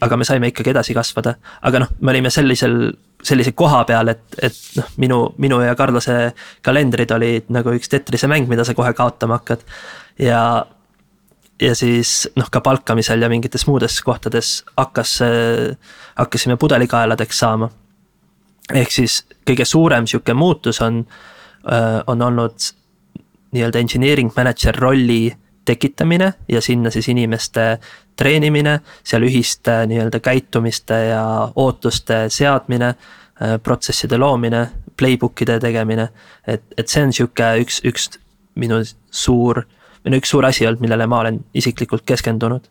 [0.00, 4.24] aga me saime ikkagi edasi kasvada, aga noh, me olime sellisel, sellise koha peal, et,
[4.42, 6.32] et noh, minu, minu ja Carlose
[6.64, 9.62] kalendrid olid nagu üks tetrise mäng, mida sa kohe kaotama hakkad.
[10.18, 10.64] ja
[11.62, 15.18] ja siis noh, ka palkamisel ja mingites muudes kohtades hakkas,
[16.14, 17.70] hakkasime pudelikaeladeks saama.
[18.74, 21.04] ehk siis kõige suurem sihuke muutus on,
[22.06, 22.70] on olnud
[23.52, 27.78] nii-öelda engineering manager rolli tekitamine ja sinna siis inimeste
[28.16, 31.24] treenimine, seal ühiste nii-öelda käitumiste ja
[31.56, 32.94] ootuste seadmine,
[33.62, 36.08] protsesside loomine, playbook'ide tegemine.
[36.46, 38.10] et, et see on sihuke üks, üks
[38.54, 42.70] minu suur või no üks suur asi olnud, millele ma olen isiklikult keskendunud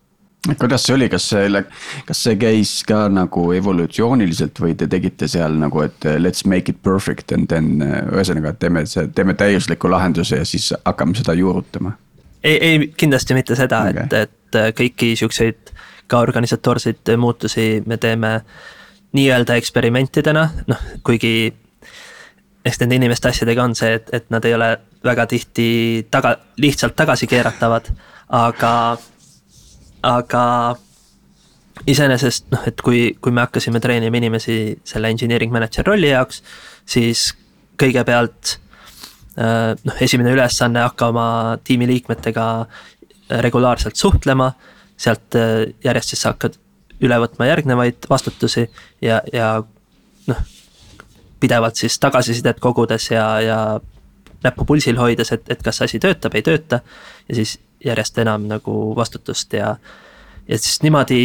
[0.60, 1.64] kuidas see oli, kas selle,
[2.08, 6.82] kas see käis ka nagu evolutsiooniliselt või te tegite seal nagu, et let's make it
[6.84, 11.96] perfect and then ühesõnaga teeme see, teeme täiusliku lahenduse ja siis hakkame seda juurutama?
[12.44, 15.72] ei, ei kindlasti mitte seda okay., et, et kõiki siukseid
[16.12, 18.42] ka organisatoorseid muutusi me teeme
[19.16, 21.54] nii-öelda eksperimentidena, noh kuigi
[22.66, 24.70] eks nende inimeste asjadega on see, et, et nad ei ole
[25.04, 25.68] väga tihti
[26.12, 27.90] taga, lihtsalt tagasi keeratavad,
[28.40, 28.74] aga,
[30.08, 30.44] aga
[31.90, 36.44] iseenesest noh, et kui, kui me hakkasime treenima inimesi selle engineering manager rolli jaoks,
[36.88, 37.32] siis
[37.80, 41.28] kõigepealt äh, noh, esimene ülesanne hakka oma
[41.64, 42.48] tiimiliikmetega
[43.44, 44.54] regulaarselt suhtlema.
[45.04, 46.56] sealt äh, järjest siis hakkad
[47.04, 48.68] üle võtma järgnevaid vastutusi
[49.02, 49.58] ja, ja
[50.28, 50.44] noh,
[51.44, 53.60] pidevalt siis tagasisidet kogudes ja, ja
[54.44, 56.80] näppu pulsil hoides, et, et kas asi töötab, ei tööta.
[57.30, 59.76] ja siis järjest enam nagu vastutust ja,
[60.48, 61.20] ja siis niimoodi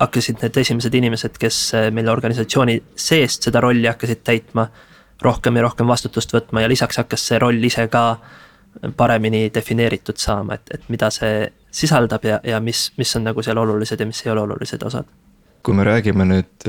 [0.00, 1.58] hakkasid need esimesed inimesed, kes
[1.92, 4.68] meil organisatsiooni seest seda rolli hakkasid täitma.
[5.20, 8.04] rohkem ja rohkem vastutust võtma ja lisaks hakkas see roll ise ka
[8.96, 13.58] paremini defineeritud saama, et, et mida see sisaldab ja, ja mis, mis on nagu seal
[13.58, 15.04] olulised ja mis ei ole olulised osad.
[15.62, 16.68] kui me räägime nüüd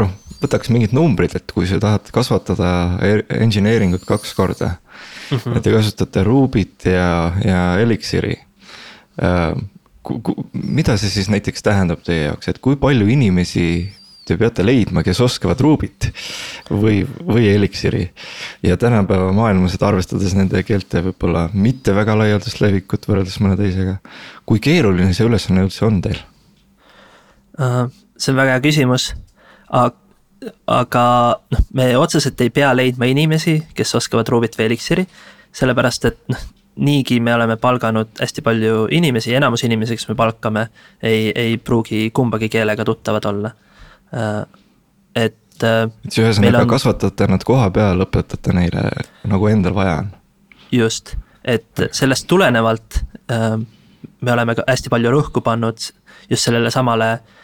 [0.00, 2.70] noh, võtaks mingid numbrid, et kui sa tahad kasvatada
[3.04, 5.36] e-, engineering ut kaks korda mm.
[5.36, 5.56] -hmm.
[5.56, 8.36] et te kasutate Rubyt ja, ja Elixiri
[9.22, 9.54] äh,.
[10.52, 13.92] mida see siis näiteks tähendab teie jaoks, et kui palju inimesi
[14.24, 16.10] te peate leidma, kes oskavad Rubyt
[16.70, 18.10] või, või Elixiri.
[18.62, 23.98] ja tänapäeva maailmas, et arvestades nende keelte võib-olla mitte väga laialdast levikut võrreldes mõne teisega.
[24.46, 26.20] kui keeruline see ülesanne üldse on teil
[27.58, 27.88] uh,?
[28.16, 29.12] see on väga hea küsimus
[30.66, 31.06] aga
[31.50, 35.06] noh, me otseselt ei pea leidma inimesi, kes oskavad Rubyt või Elixiri.
[35.54, 36.40] sellepärast, et noh,
[36.82, 40.66] niigi me oleme palganud hästi palju inimesi, enamus inimesi, kes me palkame,
[41.02, 43.50] ei, ei pruugi kumbagi keelega tuttavad olla.
[44.14, 44.42] Äh,
[45.14, 45.62] et.
[45.62, 46.72] Äh, et siis ühesõnaga on...
[46.74, 48.88] kasvatate nad koha peal, õpetate neile
[49.30, 50.10] nagu endal vaja on.
[50.72, 52.98] just, et sellest tulenevalt
[53.30, 53.54] äh,
[54.20, 55.78] me oleme ka hästi palju rõhku pannud
[56.30, 57.43] just sellele samale äh, Äh,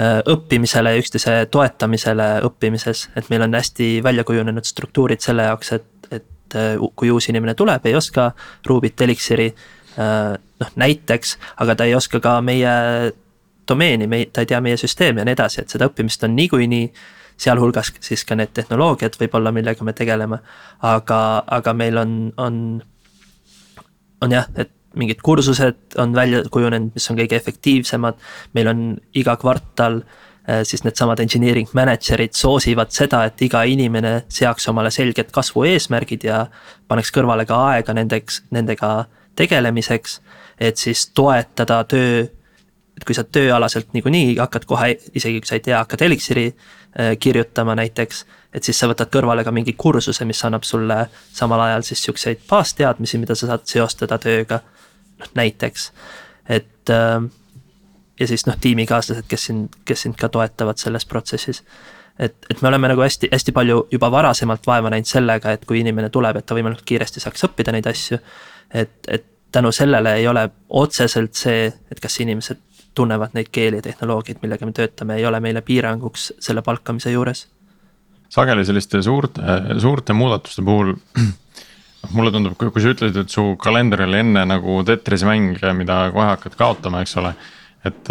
[0.00, 6.08] õppimisele ja üksteise toetamisele õppimises, et meil on hästi välja kujunenud struktuurid selle jaoks, et,
[6.10, 8.30] et äh, kui uus inimene tuleb, ei oska
[8.66, 9.50] Rubyt, Elixiri.
[10.00, 12.74] Äh, noh näiteks, aga ta ei oska ka meie
[13.68, 16.90] domeeni, me, ta ei tea meie süsteemi ja nii edasi, et seda õppimist on niikuinii
[17.40, 20.38] sealhulgas siis ka need tehnoloogiad võib-olla, millega me tegeleme.
[20.82, 22.82] aga, aga meil on, on,
[24.20, 28.14] on jah, et mingid kursused on välja kujunenud, mis on kõige efektiivsemad.
[28.52, 34.68] meil on iga kvartal äh, siis needsamad engineering manager'id soosivad seda, et iga inimene seaks
[34.68, 36.46] omale selged kasvueesmärgid ja
[36.88, 39.04] paneks kõrvale ka aega nendeks, nendega
[39.36, 40.20] tegelemiseks.
[40.60, 42.26] et siis toetada töö,
[42.96, 47.16] et kui sa tööalaselt niikuinii hakkad kohe, isegi kui sa ei tea, hakkad Elixiri äh,
[47.18, 51.86] kirjutama näiteks et siis sa võtad kõrvale ka mingi kursuse, mis annab sulle samal ajal
[51.86, 54.60] siis siukseid baasteadmisi, mida sa saad seostada tööga
[55.20, 55.90] noh näiteks,
[56.48, 57.22] et äh,
[58.20, 61.64] ja siis noh, tiimikaaslased, kes sind, kes sind ka toetavad selles protsessis.
[62.18, 65.80] et, et me oleme nagu hästi, hästi palju juba varasemalt vaeva näinud sellega, et kui
[65.80, 68.18] inimene tuleb, et ta võimalikult kiiresti saaks õppida neid asju.
[68.74, 72.60] et, et tänu sellele ei ole otseselt see, et kas inimesed
[72.94, 77.46] tunnevad neid keeli ja tehnoloogiaid, millega me töötame, ei ole meile piiranguks selle palkamise juures.
[78.28, 79.42] sageli selliste suurte,
[79.78, 80.94] suurte muudatuste puhul
[82.14, 86.30] mulle tundub, kui sa ütlesid, et su kalender oli enne nagu Tetrise mäng, mida kohe
[86.32, 87.34] hakkad kaotama, eks ole.
[87.86, 88.10] et,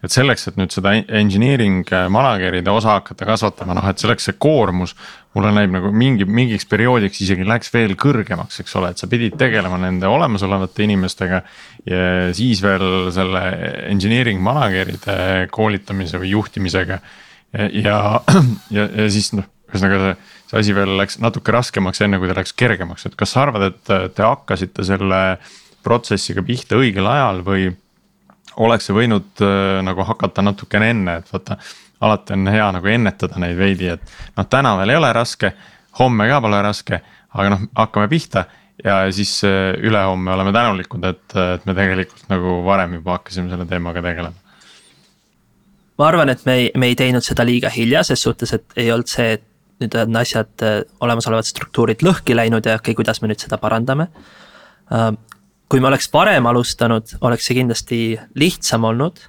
[0.00, 4.94] et selleks, et nüüd seda engineering manager'ide osa hakata kasvatama, noh, et selleks see koormus.
[5.34, 9.36] mulle näib nagu mingi, mingiks perioodiks isegi läks veel kõrgemaks, eks ole, et sa pidid
[9.38, 11.42] tegelema nende olemasolevate inimestega.
[11.86, 13.44] ja siis veel selle
[13.88, 17.00] engineering manager'ide koolitamise või juhtimisega.
[17.72, 17.96] ja,
[18.70, 22.34] ja, ja, siis noh, ühesõnaga see see asi veel läks natuke raskemaks, enne kui ta
[22.40, 25.20] läks kergemaks, et kas sa arvad, et te hakkasite selle
[25.86, 27.68] protsessiga pihta õigel ajal või
[28.60, 31.56] oleks see võinud äh, nagu hakata natukene enne, et vaata.
[32.00, 35.52] alati on hea nagu ennetada neid veidi, et noh, täna veel ei ole raske,
[35.98, 37.00] homme ka pole raske,
[37.36, 38.44] aga noh, hakkame pihta
[38.84, 43.68] ja siis äh, ülehomme oleme tänulikud, et, et me tegelikult nagu varem juba hakkasime selle
[43.68, 44.36] teemaga tegelema
[46.00, 48.88] ma arvan, et me ei, me ei teinud seda liiga hilja, ses suhtes, et ei
[48.92, 49.44] olnud see, et
[49.80, 53.58] nüüd on asjad, äh, olemasolevad struktuurid lõhki läinud ja okei okay,, kuidas me nüüd seda
[53.60, 54.08] parandame.
[54.92, 55.12] Äh,
[55.70, 58.00] kui me oleks varem alustanud, oleks see kindlasti
[58.38, 59.26] lihtsam olnud.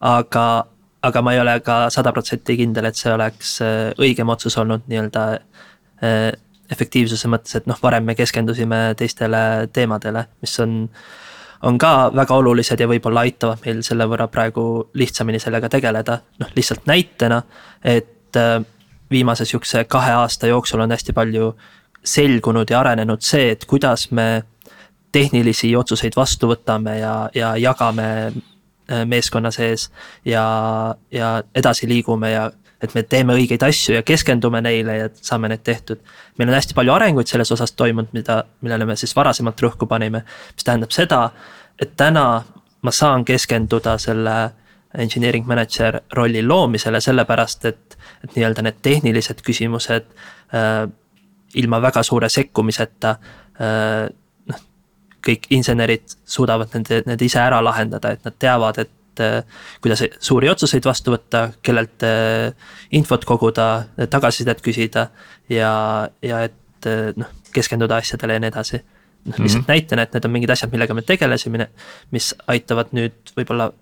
[0.00, 0.64] aga,
[1.04, 4.86] aga ma ei ole ka sada protsenti kindel, et see oleks äh, õigem otsus olnud
[4.88, 5.24] nii-öelda
[6.72, 10.86] efektiivsuse mõttes, et noh, varem me keskendusime teistele teemadele, mis on
[11.68, 14.62] on ka väga olulised ja võib-olla aitavad meil selle võrra praegu
[14.96, 17.42] lihtsamini sellega tegeleda, noh lihtsalt näitena,
[17.84, 18.38] et
[19.10, 21.54] viimase sihukese kahe aasta jooksul on hästi palju
[22.04, 24.42] selgunud ja arenenud see, et kuidas me
[25.12, 29.90] tehnilisi otsuseid vastu võtame ja, ja jagame äh, meeskonna sees
[30.24, 30.44] ja,
[31.10, 35.62] ja edasi liigume ja et me teeme õigeid asju ja keskendume neile ja saame need
[35.64, 36.00] tehtud.
[36.38, 40.22] meil on hästi palju arenguid selles osas toimunud, mida, millele me siis varasemalt rõhku panime,
[40.54, 41.20] mis tähendab seda,
[41.78, 42.42] et täna
[42.82, 44.36] ma saan keskenduda selle
[44.98, 47.89] engineering manager rolli loomisele, sellepärast et,
[48.24, 50.08] et nii-öelda need tehnilised küsimused
[50.54, 50.86] äh,
[51.54, 53.16] ilma väga suure sekkumiseta
[53.60, 54.06] äh,
[54.50, 54.62] noh,
[55.26, 59.42] kõik insenerid suudavad nende, need ise ära lahendada, et nad teavad, et äh,
[59.82, 62.52] kuidas suuri otsuseid vastu võtta, kellelt äh,
[62.96, 63.70] infot koguda,
[64.10, 65.08] tagasisidet küsida
[65.52, 65.74] ja,
[66.22, 68.82] ja et äh, noh, keskenduda asjadele ja nii edasi.
[69.24, 69.68] noh, lihtsalt mm -hmm.
[69.68, 71.66] näitena, et need on mingid asjad, millega me tegelesime,
[72.10, 73.72] mis aitavad nüüd võib-olla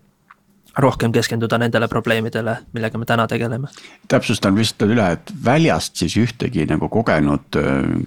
[0.79, 3.69] rohkem keskenduda nendele probleemidele, millega me täna tegeleme.
[4.09, 7.59] täpsustan vist üle, et väljast siis ühtegi nagu kogenud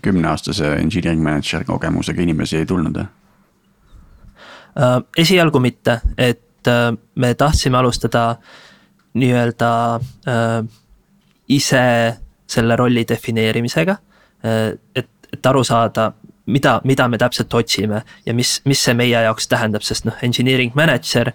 [0.01, 3.03] kümneaastase engineering manager kogemusega inimesi ei tulnud?
[4.79, 8.36] Äh, esialgu mitte, et äh, me tahtsime alustada
[9.13, 9.71] nii-öelda
[10.27, 10.63] äh,
[11.47, 13.97] ise selle rolli defineerimisega.
[14.95, 16.13] et, et aru saada,
[16.45, 20.73] mida, mida me täpselt otsime ja mis, mis see meie jaoks tähendab, sest noh, engineering
[20.75, 21.29] manager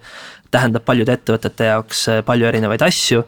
[0.50, 3.22] tähendab paljude ettevõtete jaoks palju erinevaid asju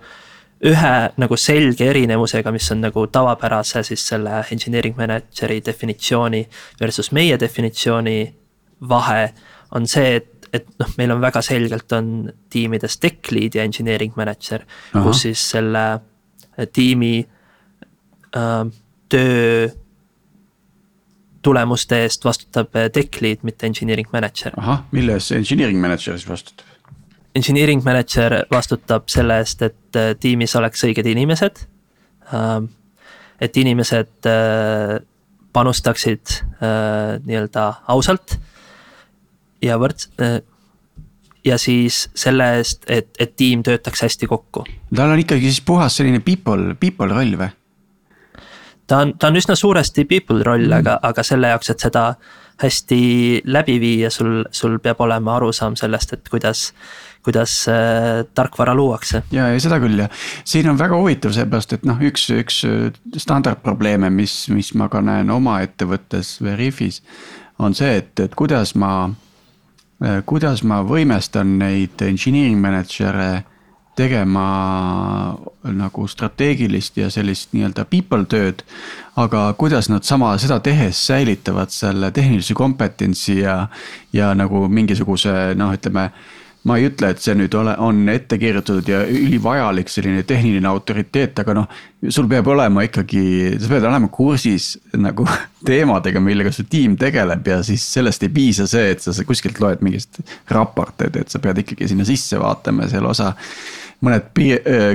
[0.66, 6.42] ühe nagu selge erinevusega, mis on nagu tavapärase siis selle engineering manager'i definitsiooni
[6.80, 8.18] versus meie definitsiooni
[8.90, 9.28] vahe
[9.76, 14.14] on see, et, et noh, meil on väga selgelt on tiimides tech lead ja engineering
[14.16, 17.20] manager, kus siis selle äh, tiimi
[18.36, 18.64] äh,
[19.08, 19.68] töö
[21.42, 24.58] tulemuste eest vastutab äh, tech lead, mitte engineering manager.
[24.58, 26.67] ahah, mille eest see engineering manager siis vastutab?
[27.38, 31.66] Engineering manager vastutab selle eest, et äh, tiimis oleks õiged inimesed.
[33.40, 34.26] et inimesed
[35.56, 36.32] panustaksid
[37.24, 38.34] nii-öelda ausalt
[39.62, 40.40] ja võrds-, äh,
[41.44, 44.64] ja siis selle eest, et, et tiim töötaks hästi kokku.
[44.94, 47.50] tal on ikkagi siis puhas selline people, people roll või?
[48.86, 52.04] ta on, ta on üsna suuresti people roll mm., aga, aga selle jaoks, et seda
[52.58, 53.02] hästi
[53.46, 56.72] läbi viia, sul, sul peab olema arusaam sellest, et kuidas
[57.26, 59.22] kuidas äh, tarkvara luuakse.
[59.34, 60.08] ja, ja seda küll ja
[60.44, 65.02] siin on väga huvitav seepärast, et noh, üks, üks äh, standardprobleeme, mis, mis ma ka
[65.04, 67.02] näen oma ettevõttes Veriffis.
[67.58, 69.10] on see, et, et kuidas ma
[69.98, 73.42] Äh, kuidas ma võimestan neid engineering manager'e
[73.98, 74.44] tegema
[75.74, 78.62] nagu strateegilist ja sellist nii-öelda people tööd.
[79.18, 83.66] aga kuidas nad sama, seda tehes säilitavad selle tehnilise kompetentsi ja,
[84.12, 86.12] ja nagu mingisuguse noh, ütleme
[86.68, 91.40] ma ei ütle, et see nüüd ole, on ette kirjutatud ja ülivajalik selline tehniline autoriteet,
[91.42, 91.68] aga noh.
[92.12, 93.22] sul peab olema ikkagi,
[93.58, 95.26] sa pead olema kursis nagu
[95.68, 99.84] teemadega, millega su tiim tegeleb ja siis sellest ei piisa see, et sa kuskilt loed
[99.86, 100.20] mingist
[100.52, 103.32] raporteid, et sa pead ikkagi sinna sisse vaatama ja seal osa
[104.04, 104.28] mõned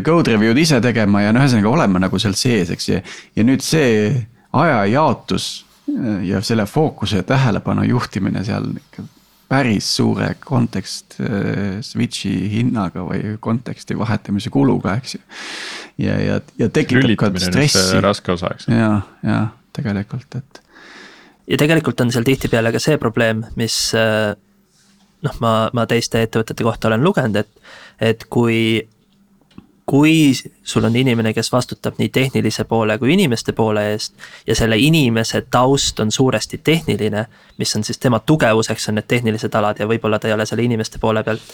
[0.06, 3.02] code review'd ise tegema ja no ühesõnaga olema nagu seal sees, eks ju.
[3.36, 4.14] ja nüüd see
[4.54, 5.50] ajajaotus
[6.24, 9.04] ja selle fookuse ja tähelepanu juhtimine seal ikka
[9.54, 15.22] päris suure kontekst äh, switch'i hinnaga või konteksti vahetamise kuluga, eks ju.
[16.06, 18.02] ja, ja, ja tekitab ka stressi.
[18.04, 18.70] raske osa, eks.
[18.74, 19.44] ja, ja
[19.76, 20.64] tegelikult, et.
[21.50, 24.34] ja tegelikult on seal tihtipeale ka see probleem, mis äh,
[25.24, 27.70] noh, ma, ma teiste ettevõtete kohta olen lugenud, et,
[28.14, 28.58] et kui
[29.94, 34.16] kui sul on inimene, kes vastutab nii tehnilise poole kui inimeste poole eest
[34.48, 37.26] ja selle inimese taust on suuresti tehniline,
[37.58, 40.66] mis on siis tema tugevuseks, on need tehnilised alad ja võib-olla ta ei ole selle
[40.66, 41.46] inimeste poole pealt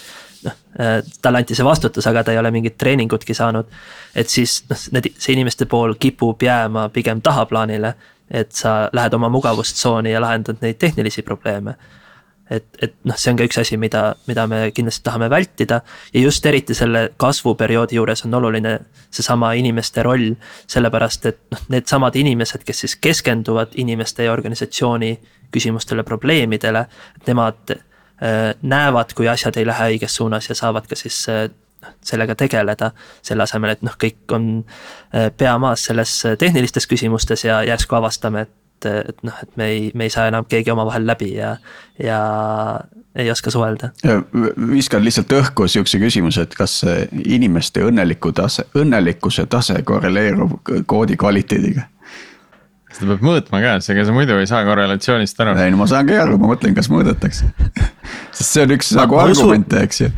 [0.46, 3.68] noh, äh, talle anti see vastutus, aga ta ei ole mingit treeningutki saanud.
[4.16, 7.92] et siis noh, need, see inimeste pool kipub jääma pigem tahaplaanile,
[8.30, 11.76] et sa lähed oma mugavustsooni ja lahendad neid tehnilisi probleeme
[12.50, 15.80] et, et noh, see on ka üks asi, mida, mida me kindlasti tahame vältida.
[16.14, 18.78] ja just eriti selle kasvuperioodi juures on oluline
[19.10, 20.34] seesama inimeste roll.
[20.66, 25.18] sellepärast, et noh, needsamad inimesed, kes siis keskenduvad inimeste ja organisatsiooni
[25.52, 26.86] küsimustele, probleemidele.
[27.26, 31.48] Nemad äh, näevad, kui asjad ei lähe õiges suunas ja saavad ka siis äh,
[32.04, 32.90] sellega tegeleda.
[33.22, 34.64] selle asemel, et noh, kõik on
[35.14, 39.68] äh, pea maas selles tehnilistes küsimustes ja järsku avastame, et et, et noh, et me
[39.68, 41.54] ei, me ei saa enam keegi omavahel läbi ja,
[42.00, 42.20] ja
[43.18, 43.90] ei oska suhelda.
[44.70, 46.80] viskan lihtsalt õhku sihukese küsimuse, et kas
[47.24, 51.88] inimeste õnneliku tase, õnnelikkuse tase korreleerub koodi kvaliteediga?
[52.90, 55.54] seda peab mõõtma ka, ega sa muidu ei saa korrelatsioonist aru.
[55.62, 57.50] ei no ma saan ka aru, ma mõtlen, kas mõõdetakse
[58.36, 60.10] sest see on üks ma, nagu argumente, eks ju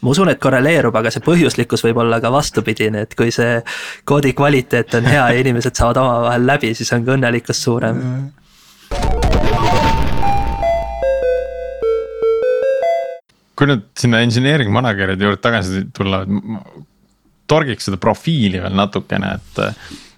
[0.00, 3.60] ma usun, et korreleerub, aga see põhjuslikkus võib olla ka vastupidine, et kui see
[4.08, 8.02] koodi kvaliteet on hea ja inimesed saavad omavahel läbi, siis on ka õnnelikkus suurem.
[13.56, 16.18] kui nüüd sinna engineering manager'ide juurde tagasi tulla,
[17.48, 19.62] torgiks seda profiili veel natukene, et.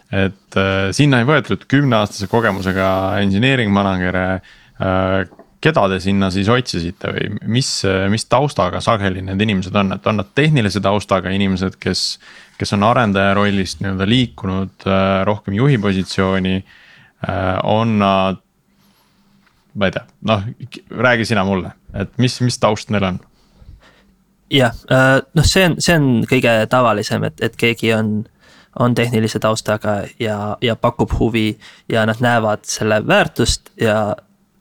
[0.09, 2.89] et äh, sinna ei võetud kümneaastase kogemusega
[3.23, 5.29] engineering manager'e äh,
[5.61, 7.71] keda te sinna siis otsisite või mis,
[8.13, 12.19] mis taustaga sageli need inimesed on, et on nad tehnilise taustaga inimesed, kes.
[12.59, 18.43] kes on arendaja rollist nii-öelda liikunud äh, rohkem juhi positsiooni äh,, on nad.
[19.75, 20.47] ma ei tea, noh
[20.91, 23.21] räägi sina mulle, et mis, mis taust neil on?
[24.51, 24.75] jah,
[25.35, 28.25] noh, see on, see on kõige tavalisem, et, et keegi on,
[28.79, 31.51] on tehnilise taustaga ja, ja pakub huvi
[31.89, 34.17] ja nad näevad selle väärtust ja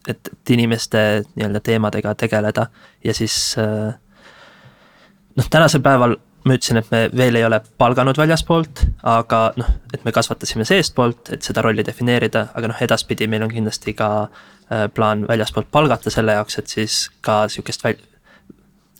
[0.07, 1.03] et, et inimeste
[1.35, 2.67] nii-öelda teemadega tegeleda
[3.03, 6.15] ja siis noh, tänasel päeval
[6.47, 11.33] ma ütlesin, et me veel ei ole palganud väljaspoolt, aga noh, et me kasvatasime seestpoolt,
[11.35, 16.13] et seda rolli defineerida, aga noh, edaspidi meil on kindlasti ka äh, plaan väljaspoolt palgata
[16.13, 18.01] selle jaoks, et siis ka sihukest väl-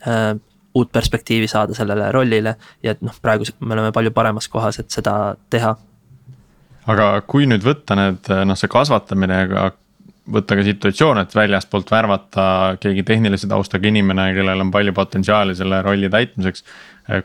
[0.06, 0.36] äh,.
[0.74, 2.52] uut perspektiivi saada sellele rollile
[2.82, 5.74] ja et noh, praegu me oleme palju paremas kohas, et seda teha.
[6.86, 9.70] aga kui nüüd võtta need noh, see kasvatamine, aga
[10.32, 12.46] võtta ka situatsioon, et väljastpoolt värvata
[12.82, 16.64] keegi tehnilise taustaga inimene, kellel on palju potentsiaali selle rolli täitmiseks.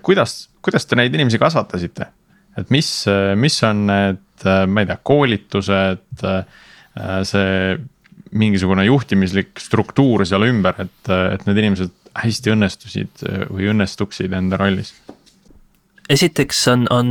[0.01, 2.10] kuidas, kuidas te neid inimesi kasvatasite?
[2.58, 2.89] et mis,
[3.39, 6.26] mis on need, ma ei tea, koolitused,
[7.26, 7.47] see
[8.34, 14.93] mingisugune juhtimislik struktuur seal ümber, et, et need inimesed hästi õnnestusid või õnnestuksid enda rollis?
[16.14, 17.10] esiteks on, on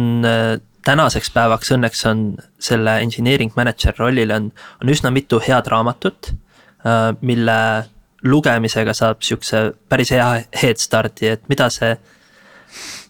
[0.85, 2.23] tänaseks päevaks õnneks on
[2.63, 4.51] selle engineering manager rollil on,
[4.83, 6.33] on üsna mitu head raamatut,
[6.87, 7.59] äh, mille
[8.23, 10.29] lugemisega saab sihukese päris hea
[10.63, 11.97] head start'i, et mida see.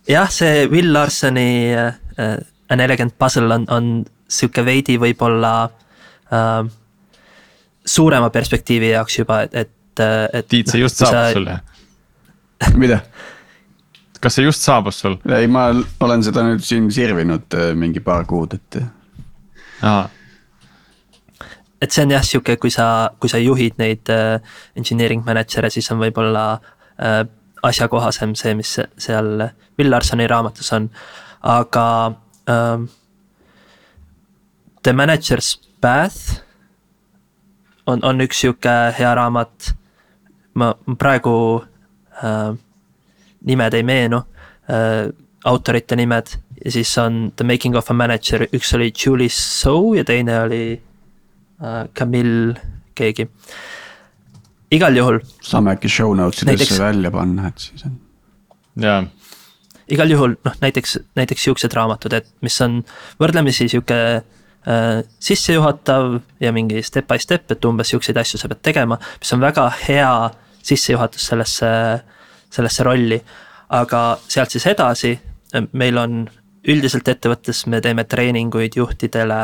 [0.09, 1.93] jah, see Will Larsoni uh,
[2.73, 3.89] An elegant puzzle on, on
[4.33, 6.62] sihuke veidi võib-olla uh,
[7.85, 10.03] suurema perspektiivi jaoks juba, et, et,
[10.33, 10.49] et.
[10.49, 11.33] Tiit, see just saabus sa...
[11.37, 11.59] sulle
[12.83, 13.03] mida?
[14.23, 15.18] Kas see just saabus sul?
[15.27, 15.68] ei, ma
[16.01, 18.83] olen seda nüüd siin sirvinud äh, mingi paar kuud, et.
[21.83, 22.87] et see on jah sihuke, kui sa,
[23.18, 24.39] kui sa juhid neid uh,
[24.79, 27.23] engineering manager'e, siis on võib-olla uh,
[27.66, 29.47] asjakohasem see, mis seal
[29.79, 30.89] Will Larsoni raamatus on,
[31.43, 31.87] aga
[32.51, 32.87] um,
[34.83, 36.43] The Manager's Path
[37.87, 39.75] on, on üks sihuke hea raamat.
[40.55, 42.53] ma praegu uh,
[43.45, 44.22] nimed ei meenu
[44.70, 45.11] äh,,
[45.45, 50.05] autorite nimed ja siis on The Making of a Manager, üks oli Julie So ja
[50.05, 50.62] teine oli
[51.62, 52.55] äh, Camille
[52.95, 53.28] keegi.
[54.70, 55.20] igal juhul.
[55.43, 57.99] saame äkki show notes idesse välja panna, et siis on.
[58.76, 59.03] jaa
[59.93, 62.78] igal juhul noh, näiteks, näiteks siuksed raamatud, et mis on
[63.20, 68.62] võrdlemisi sihuke äh, sissejuhatav ja mingi step by step, et umbes siukseid asju sa pead
[68.70, 70.14] tegema, mis on väga hea
[70.62, 72.22] sissejuhatus sellesse äh,
[72.53, 73.22] sellesse rolli.
[73.72, 75.14] aga sealt siis edasi,
[75.72, 76.26] meil on
[76.68, 79.38] üldiselt ettevõttes me teeme treeninguid juhtidele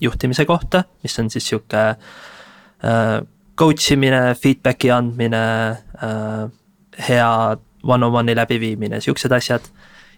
[0.00, 3.14] juhtimise kohta, mis on siis sihuke äh,
[3.58, 5.44] coach imine, feedback'i andmine
[6.02, 6.44] äh,,
[7.08, 7.30] hea
[7.82, 9.66] one-on-one'i läbiviimine, siuksed asjad.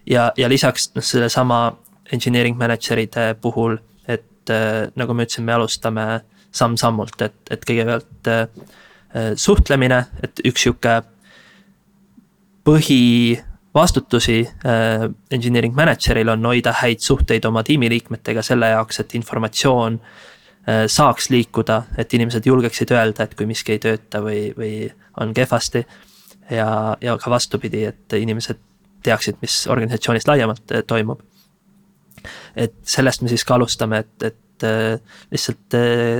[0.05, 1.77] ja, ja lisaks noh, sellesama
[2.13, 6.05] engineering manager'ide puhul, et äh, nagu ma ütlesin, me alustame
[6.51, 8.47] samm-sammult, et, et kõigepealt äh,
[9.35, 11.01] suhtlemine, et üks sihuke
[12.67, 20.83] põhivastutusi äh, engineering manager'il on hoida häid suhteid oma tiimiliikmetega selle jaoks, et informatsioon äh,
[20.91, 24.75] saaks liikuda, et inimesed julgeksid öelda, et kui miski ei tööta või, või
[25.21, 25.85] on kehvasti.
[26.51, 28.59] ja, ja ka vastupidi, et inimesed
[29.03, 31.21] teaksid, mis organisatsioonis laiemalt äh, toimub.
[32.55, 34.37] et sellest me siis ka alustame, et, et
[35.31, 35.73] lihtsalt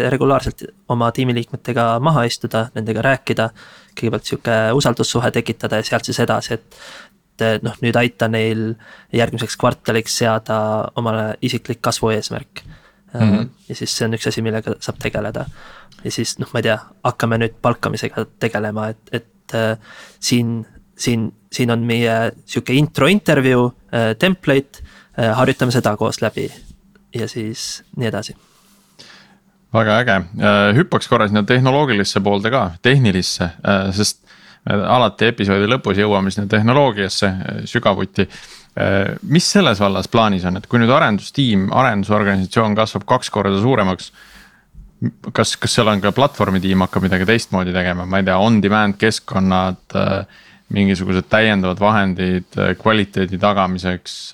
[0.09, 3.51] regulaarselt oma tiimiliikmetega maha istuda, nendega rääkida
[3.97, 6.81] kõigepealt sihuke usaldussuhe tekitada ja sealt siis edasi, et.
[7.41, 8.75] et noh, nüüd aita neil
[9.17, 10.57] järgmiseks kvartaliks seada
[10.95, 12.61] omale isiklik kasvueesmärk
[13.13, 13.19] mm.
[13.19, 13.47] -hmm.
[13.69, 15.45] ja siis see on üks asi, millega saab tegeleda.
[16.03, 19.77] ja siis noh, ma ei tea, hakkame nüüd palkamisega tegelema, et, et äh,
[20.19, 20.67] siin,
[20.97, 24.85] siin, siin on meie sihuke intro intervjuu äh, template
[25.19, 26.51] äh,, harjutame seda koos läbi
[27.15, 28.35] ja siis nii edasi
[29.74, 34.19] väga äge, äh, hüppaks korra sinna tehnoloogilisse poolde ka, tehnilisse, äh, sest
[34.67, 38.28] me alati episoodi lõpus jõuame sinna tehnoloogiasse äh, sügavuti.
[39.28, 44.13] mis selles vallas plaanis on, et kui nüüd arendustiim, arendusorganisatsioon kasvab kaks korda suuremaks.
[45.34, 49.97] kas, kas seal on ka platvormitiim hakkab midagi teistmoodi tegema, ma ei tea, on-demand keskkonnad,
[50.69, 54.34] mingisugused täiendavad vahendid kvaliteedi tagamiseks.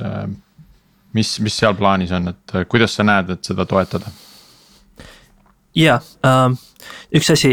[1.14, 4.14] mis, mis seal plaanis on, et kuidas sa näed, et seda toetada?
[5.78, 6.48] Jaa äh,,
[7.16, 7.52] üks asi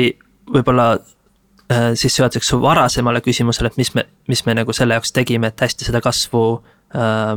[0.51, 5.51] võib-olla äh, sissejuhatuseks su varasemale küsimusele, et mis me, mis me nagu selle jaoks tegime,
[5.51, 6.45] et hästi seda kasvu
[6.97, 7.37] äh,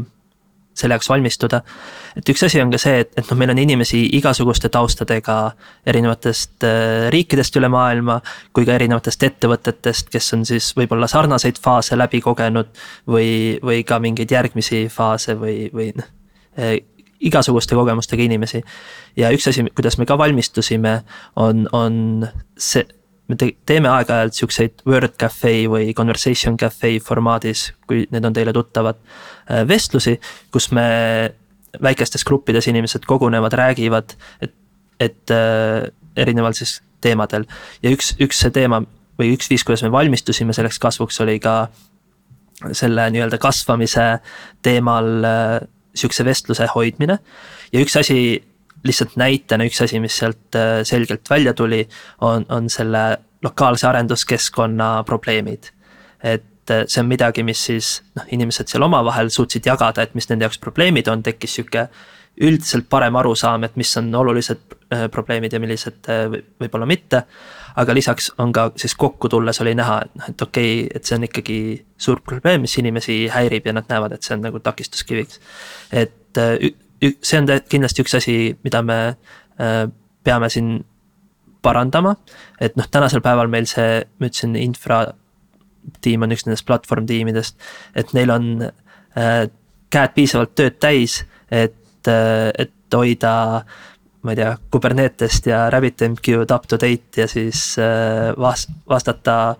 [0.77, 1.61] selle jaoks valmistuda.
[2.17, 5.37] et üks asi on ka see, et, et noh, meil on inimesi igasuguste taustadega
[5.85, 8.19] erinevatest äh, riikidest üle maailma.
[8.53, 12.69] kui ka erinevatest ettevõtetest, kes on siis võib-olla sarnaseid faase läbi kogenud
[13.07, 16.13] või, või ka mingeid järgmisi faase või, või noh
[16.59, 16.77] äh,
[17.19, 18.61] igasuguste kogemustega inimesi.
[19.17, 21.01] ja üks asi, kuidas me ka valmistusime,
[21.35, 22.85] on, on see,
[23.27, 28.53] me te teeme aeg-ajalt siukseid Word Cafe või Conversation Cafe formaadis, kui need on teile
[28.53, 28.99] tuttavad.
[29.67, 30.17] vestlusi,
[30.51, 30.87] kus me
[31.83, 34.53] väikestes gruppides inimesed kogunevad, räägivad, et,
[34.99, 37.45] et äh, erineval siis teemadel.
[37.83, 38.81] ja üks, üks see teema
[39.17, 41.67] või üks viis, kuidas me valmistusime selleks kasvuks, oli ka
[42.73, 44.07] selle nii-öelda kasvamise
[44.65, 45.59] teemal äh,
[45.97, 47.19] sihukese vestluse hoidmine.
[47.73, 48.19] ja üks asi,
[48.87, 51.83] lihtsalt näitena üks asi, mis sealt äh, selgelt välja tuli,
[52.21, 55.71] on, on selle lokaalse arenduskeskkonna probleemid.
[56.23, 60.29] et äh, see on midagi, mis siis noh, inimesed seal omavahel suutsid jagada, et mis
[60.29, 61.87] nende jaoks probleemid on, tekkis sihuke
[62.41, 66.11] üldiselt parem arusaam, et mis on olulised äh, probleemid ja millised
[66.61, 67.23] võib-olla mitte.
[67.77, 71.05] Aga lisaks on ka siis kokku tulles oli näha, et noh, et okei okay,, et
[71.05, 71.59] see on ikkagi
[71.97, 75.39] suur probleem, mis inimesi häirib ja nad näevad, et see on nagu takistuskiviks.
[75.91, 76.41] et
[77.21, 78.99] see on kindlasti üks asi, mida me
[80.23, 80.79] peame siin
[81.61, 82.15] parandama.
[82.59, 85.05] et noh, tänasel päeval meil see, ma ütlesin, infra
[86.03, 87.57] tiim on üks nendest platvorm tiimidest,
[87.95, 89.43] et neil on äh,
[89.93, 91.21] käed piisavalt tööd täis,
[91.51, 93.63] et äh,, et hoida
[94.27, 99.55] ma ei tea, Kubernetest ja RabbitMQ-d up to date ja siis äh, vas-, vastata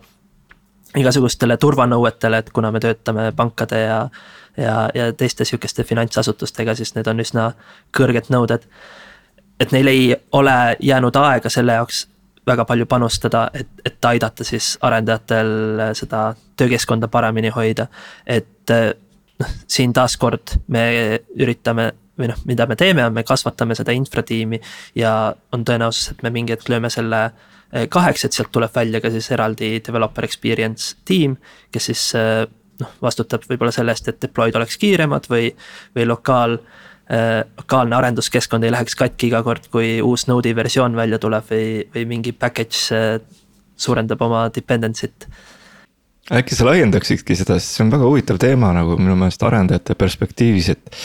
[0.97, 4.01] igasugustele turvanõuetele, et kuna me töötame pankade ja
[4.57, 7.51] ja, ja teiste sihukeste finantsasutustega, siis need on üsna
[7.97, 8.65] kõrged nõuded.
[9.59, 12.07] et neil ei ole jäänud aega selle jaoks
[12.47, 15.53] väga palju panustada, et, et aidata siis arendajatel
[15.93, 17.87] seda töökeskkonda paremini hoida.
[18.25, 18.73] et
[19.39, 24.59] noh, siin taaskord me üritame või noh, mida me teeme, on me kasvatame seda infratiimi
[24.95, 25.11] ja
[25.53, 29.11] on tõenäosus, et me mingi hetk lööme selle eh, kaheks, et sealt tuleb välja ka
[29.13, 31.37] siis eraldi developer experience tiim,
[31.71, 32.43] kes siis eh,
[32.81, 35.51] noh, vastutab võib-olla selle eest, et deploy'd oleks kiiremad või,
[35.95, 36.59] või lokaal
[37.07, 41.67] Äh, lokaalne arenduskeskkond ei läheks katki iga kord, kui uus Node'i versioon välja tuleb või,
[41.93, 43.21] või mingi package
[43.79, 45.29] suurendab oma dependency't.
[46.35, 50.69] äkki sa laiendaksidki seda, sest see on väga huvitav teema nagu minu meelest arendajate perspektiivis,
[50.75, 50.99] et.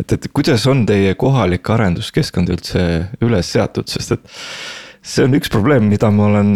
[0.00, 2.84] Et, et kuidas on teie kohalik arenduskeskkond üldse
[3.24, 4.38] üles seatud, sest et
[5.00, 6.54] see on üks probleem, mida ma olen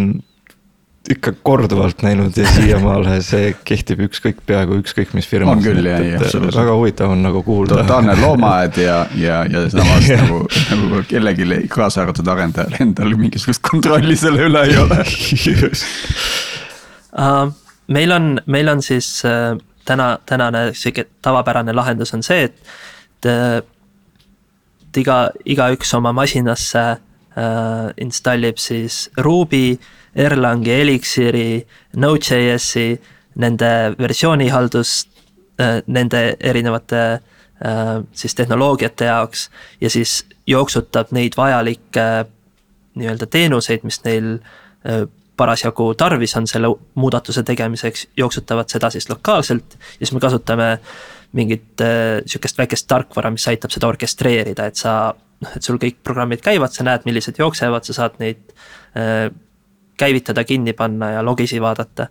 [1.11, 5.59] ikka korduvalt näinud ja siiamaale see kehtib ükskõik, peaaegu ükskõik mis firmas.
[5.59, 6.61] on küll jah, jah, absoluutselt.
[6.63, 7.83] väga huvitav on nagu kuulda.
[7.83, 10.41] totaalne loomaaed ja, ja, ja samas nagu,
[10.71, 15.03] nagu kellelgi, kaasa arvatud arendajal endal mingisugust kontrolli selle üle ei ole
[17.13, 17.53] uh,.
[17.93, 22.57] meil on, meil on siis uh, täna, tänane sihuke tavapärane lahendus on see, et,
[23.27, 23.67] et,
[24.89, 29.79] et iga, igaüks oma masinasse uh, installib siis Ruby
[30.15, 31.67] Erlangi, Elixiri,
[31.97, 33.01] Node.js-i,
[33.35, 35.09] nende versioonihaldust,
[35.61, 39.51] äh, nende erinevate äh, siis tehnoloogiate jaoks
[39.81, 42.07] ja siis jooksutab neid vajalikke
[42.95, 44.37] nii-öelda teenuseid, mis neil
[44.87, 50.79] äh, parasjagu tarvis on selle muudatuse tegemiseks, jooksutavad seda siis lokaalselt ja siis me kasutame
[51.35, 51.83] mingit
[52.31, 56.71] sihukest väikest tarkvara, mis aitab seda orkestreerida, et sa noh, et sul kõik programmid käivad,
[56.71, 58.55] sa näed, millised jooksevad, sa saad neid
[59.97, 62.07] käivitada, kinni panna ja logisi vaadata.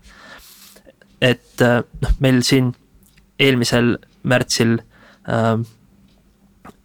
[1.21, 2.73] et äh, noh, meil siin
[3.39, 4.73] eelmisel märtsil
[5.29, 5.59] äh,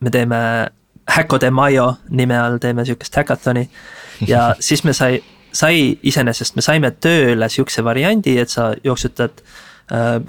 [0.00, 0.70] me teeme
[1.08, 3.70] Hacko de Mayo nime all teeme sihukest häkathoni
[4.32, 5.22] ja siis me sai,
[5.52, 9.67] sai iseenesest, me saime tööle sihukese variandi, et sa jooksutad äh,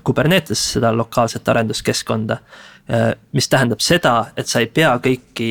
[0.04, 2.38] Kubernetes seda lokaalset arenduskeskkonda
[2.90, 3.16] äh,.
[3.32, 5.50] mis tähendab seda, et sa ei pea kõiki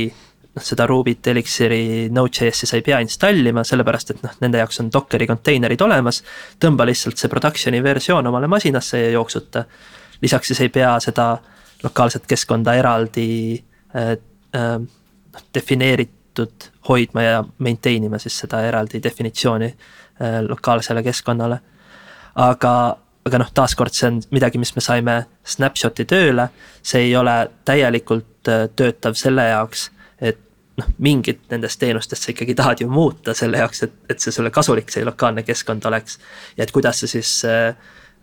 [0.58, 4.90] noh, seda Ruby't, Elixiri, Node.js-i sa ei pea installima, sellepärast et noh, nende jaoks on
[4.92, 6.22] Dockeri konteinerid olemas.
[6.60, 9.64] tõmba lihtsalt see production'i versioon omale masinasse ja jooksuta.
[10.22, 11.38] lisaks siis ei pea seda
[11.82, 13.64] lokaalset keskkonda eraldi
[13.96, 14.16] äh,
[14.56, 14.80] äh,
[15.54, 21.60] defineeritud hoidma ja maintain ima siis seda eraldi definitsiooni äh, lokaalsele keskkonnale.
[22.34, 22.96] aga,
[23.28, 26.48] aga noh, taaskord see on midagi, mis me saime snapshot'i tööle,
[26.82, 27.36] see ei ole
[27.68, 29.90] täielikult äh, töötav selle jaoks
[30.78, 34.52] noh, mingit nendest teenustest sa ikkagi tahad ju muuta selle jaoks, et, et see sulle
[34.54, 36.18] kasulik, see lokaalne keskkond oleks.
[36.56, 37.74] ja et kuidas sa siis äh,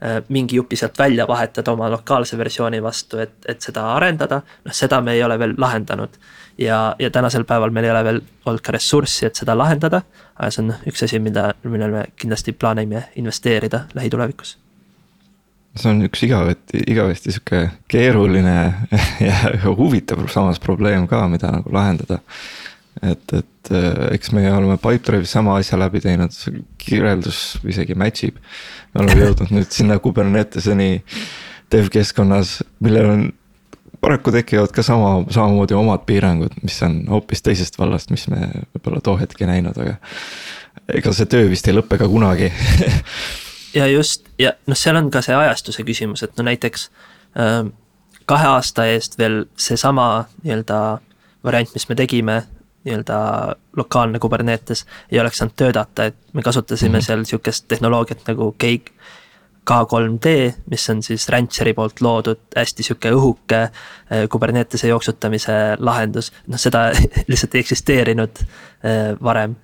[0.03, 4.75] äh, mingi jupi sealt välja vahetad oma lokaalse versiooni vastu, et, et seda arendada, noh
[4.75, 6.19] seda me ei ole veel lahendanud.
[6.57, 10.03] ja, ja tänasel päeval meil ei ole veel olnud ka ressurssi, et seda lahendada,
[10.35, 14.57] aga see on noh, üks asi, mida, millele me kindlasti plaanime investeerida lähitulevikus
[15.75, 17.61] see on üks igavesti, igavesti sihuke
[17.91, 18.55] keeruline
[19.27, 22.21] ja huvitav samas probleem ka, mida nagu lahendada.
[23.01, 26.35] et, et äh, eks me oleme Pipedrive'is sama asja läbi teinud,
[26.79, 28.39] kirjeldus isegi match ib.
[28.93, 31.03] me oleme jõudnud nüüd sinna Kuberneteseni
[31.71, 33.25] dev keskkonnas, millel on
[33.99, 39.01] paraku tekivad ka sama, samamoodi omad piirangud, mis on hoopis teisest vallast, mis me võib-olla
[39.03, 39.97] too hetk ei näinud, aga.
[40.93, 42.51] ega see töö vist ei lõpe ka kunagi
[43.75, 46.89] ja just ja noh, seal on ka see ajastuse küsimus, et no näiteks
[47.39, 47.65] äh,
[48.25, 50.79] kahe aasta eest veel seesama nii-öelda
[51.45, 52.39] variant, mis me tegime,
[52.85, 53.19] nii-öelda
[53.77, 57.05] lokaalne Kubernetes ei oleks saanud töötada, et me kasutasime mm -hmm.
[57.05, 58.91] seal sihukest tehnoloogiat nagu Cake.
[59.65, 63.71] K3D, mis on siis Rancheri poolt loodud hästi sihuke õhuke äh,
[64.29, 66.91] Kubernetese jooksutamise lahendus, noh seda
[67.27, 69.55] lihtsalt ei eksisteerinud äh, varem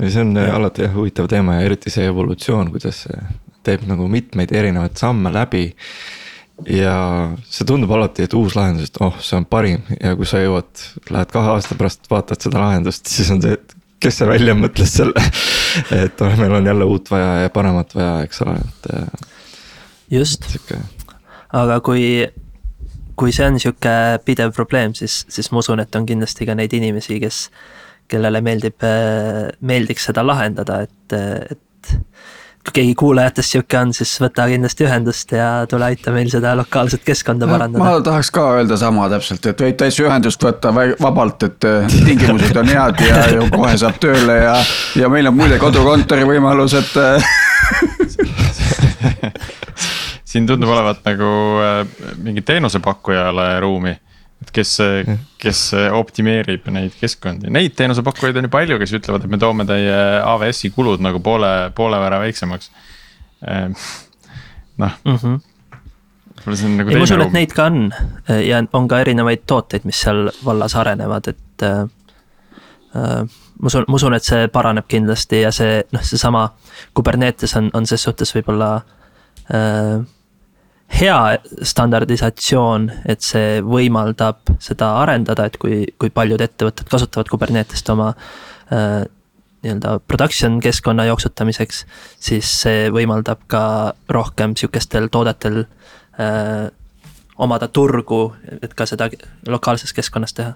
[0.00, 0.50] see on ja.
[0.56, 3.18] alati jah huvitav teema ja eriti see evolutsioon, kuidas see
[3.64, 5.70] teeb nagu mitmeid erinevaid samme läbi.
[6.70, 6.96] ja
[7.50, 10.84] see tundub alati, et uus lahendus, et oh, see on parim ja kui sa jõuad,
[11.10, 13.74] lähed kahe aasta pärast, vaatad seda lahendust, siis on see, et
[14.04, 15.24] kes see välja mõtles selle.
[16.04, 19.26] et oh, meil on jälle uut vaja ja paremat vaja, eks ole, et.
[20.14, 20.46] just,
[21.50, 22.06] aga kui
[23.18, 23.94] kui see on sihuke
[24.26, 27.48] pidev probleem, siis, siis ma usun, et on kindlasti ka neid inimesi, kes
[28.10, 31.16] kellele meeldib, äh, meeldiks seda lahendada, et,
[31.54, 31.94] et
[32.64, 37.04] kui keegi kuulajatest sihuke on, siis võta kindlasti ühendust ja tule aita meil seda lokaalset
[37.04, 37.82] keskkonda parandada.
[37.82, 42.56] ma tahaks ka öelda sama täpselt, et võib täitsa ühendust võtta vabalt, et äh, tingimused
[42.62, 44.56] on head ja, ja kohe saab tööle ja,
[45.00, 47.28] ja meil on muide kodukontori võimalus, et äh,
[50.34, 51.28] siin tundub olevat nagu
[52.24, 53.92] mingi teenusepakkujale ruumi
[54.42, 54.72] et kes,
[55.40, 55.60] kes
[55.94, 60.72] optimeerib neid keskkondi, neid teenusepakkujaid on ju palju, kes ütlevad, et me toome teie AWS-i
[60.74, 62.70] kulud nagu poole, poole võrra väiksemaks.
[63.48, 63.76] Ehm,
[64.80, 65.40] noh mm -hmm.
[66.38, 66.90] võib-olla see on nagu.
[66.90, 67.92] ei, ma usun, et neid ka on
[68.48, 71.84] ja on ka erinevaid tooteid, mis seal vallas arenevad, et äh,.
[72.94, 73.26] Äh,
[73.60, 76.48] ma usun, ma usun, et see paraneb kindlasti ja see noh, seesama
[76.94, 78.68] Kubernetes on, on ses suhtes võib-olla
[79.50, 80.04] äh,
[80.92, 88.12] hea standardisatsioon, et see võimaldab seda arendada, et kui, kui paljud ettevõtted kasutavad Kubernetest oma
[88.14, 89.02] äh,
[89.64, 91.84] nii-öelda production keskkonna jooksutamiseks,
[92.20, 93.64] siis see võimaldab ka
[94.12, 96.68] rohkem sihukestel toodetel äh,
[97.38, 98.28] omada turgu,
[98.62, 99.08] et ka seda
[99.48, 100.54] lokaalses keskkonnas teha.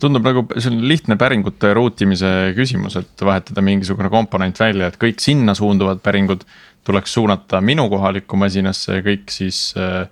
[0.00, 5.52] Tundub nagu on lihtne päringute ruutimise küsimus, et vahetada mingisugune komponent välja, et kõik sinna
[5.56, 6.46] suunduvad päringud
[6.84, 10.06] tuleks suunata minu kohalikku masinasse ja kõik siis äh,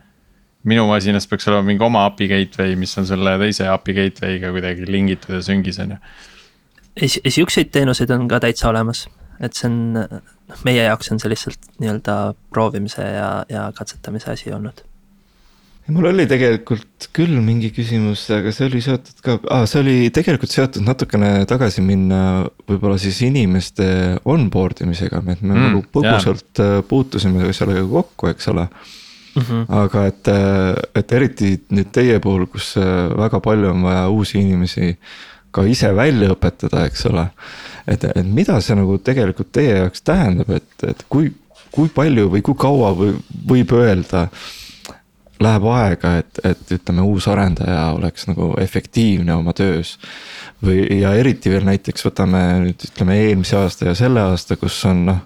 [0.69, 4.89] minu masinas peaks olema mingi oma API gateway, mis on selle teise API gateway'ga kuidagi
[4.91, 6.03] lingitud ja süngis, on ju.
[7.31, 9.05] Siukseid teenuseid on ka täitsa olemas,
[9.41, 12.19] et see on, noh meie jaoks on see lihtsalt nii-öelda
[12.51, 14.83] proovimise ja, ja katsetamise asi olnud
[15.95, 20.53] mul oli tegelikult küll mingi küsimus, aga see oli seotud ka ah,, see oli tegelikult
[20.53, 22.20] seotud natukene tagasi minna
[22.68, 23.89] võib-olla siis inimeste
[24.28, 26.84] onboard imisega, et me mm, nagu põgusalt yeah.
[26.89, 29.43] puutusime sellega kokku, eks ole mm.
[29.43, 29.64] -hmm.
[29.80, 30.30] aga et,
[31.01, 34.95] et eriti nüüd teie puhul, kus väga palju on vaja uusi inimesi
[35.51, 37.28] ka ise välja õpetada, eks ole.
[37.89, 41.32] et, et mida see nagu tegelikult teie jaoks tähendab, et, et kui,
[41.72, 43.16] kui palju või kui kaua või
[43.49, 44.28] võib öelda
[45.43, 49.97] läheb aega, et, et ütleme, uus arendaja oleks nagu efektiivne oma töös.
[50.64, 55.05] või, ja eriti veel näiteks võtame nüüd ütleme eelmise aasta ja selle aasta, kus on
[55.07, 55.20] noh.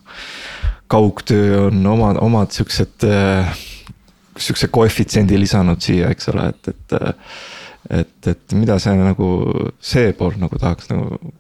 [0.93, 3.07] kaugtöö on omad, omad siuksed
[4.37, 6.99] siukse koefitsiendi lisanud siia, eks ole, et, et.
[7.91, 9.29] et, et mida see nagu,
[9.81, 11.33] see pool nagu tahaks nagu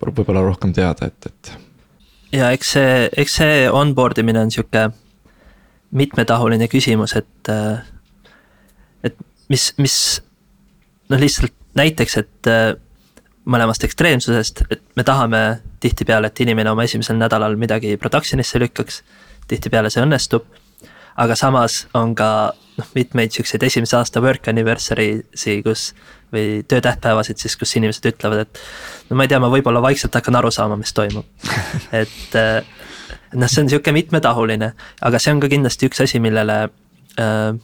[0.00, 1.52] võib-olla rohkem teada, et, et.
[2.32, 4.88] ja eks see, eks see onboard imine on sihuke
[5.90, 7.50] mitmetahuline küsimus, et
[9.04, 9.16] et
[9.48, 9.96] mis, mis
[11.10, 12.72] noh, lihtsalt näiteks, et äh,
[13.50, 19.02] mõlemast ekstreemsusest, et me tahame tihtipeale, et inimene oma esimesel nädalal midagi production'isse lükkaks.
[19.50, 20.44] tihtipeale see õnnestub,
[21.18, 25.90] aga samas on ka noh, mitmeid siukseid esimese aasta work anniversary'si, kus
[26.30, 28.60] või töötähtpäevasid siis, kus inimesed ütlevad, et
[29.10, 31.26] no ma ei tea, ma võib-olla vaikselt hakkan aru saama, mis toimub.
[32.02, 32.62] et äh,
[33.34, 34.70] noh, see on sihuke mitmetahuline,
[35.02, 36.60] aga see on ka kindlasti üks asi, millele
[37.18, 37.58] äh,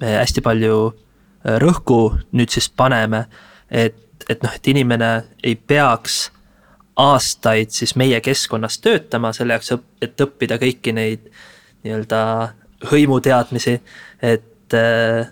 [0.00, 3.26] me hästi palju äh, rõhku nüüd siis paneme,
[3.70, 5.12] et, et noh, et inimene
[5.42, 6.30] ei peaks
[6.96, 9.72] aastaid siis meie keskkonnas töötama selle jaoks,
[10.04, 11.30] et õppida kõiki neid
[11.82, 12.22] nii-öelda
[12.92, 13.78] hõimuteadmisi,
[14.22, 15.30] et äh,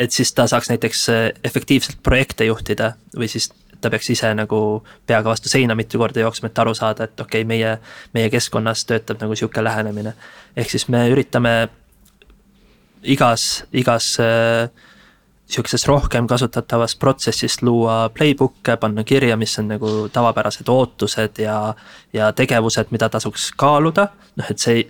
[0.00, 4.82] et siis ta saaks näiteks äh, efektiivselt projekte juhtida või siis ta peaks ise nagu
[5.06, 7.76] peaga vastu seina mitu korda jooksma, et aru saada, et okei okay,, meie,
[8.16, 10.14] meie keskkonnas töötab nagu sihuke lähenemine.
[10.56, 11.68] ehk siis me üritame
[13.02, 14.70] igas, igas äh,
[15.50, 21.74] sihukeses rohkem kasutatavas protsessis luua playbook'e, panna kirja, mis on nagu tavapärased ootused ja,
[22.12, 24.88] ja tegevused, mida tasuks kaaluda, noh et see ei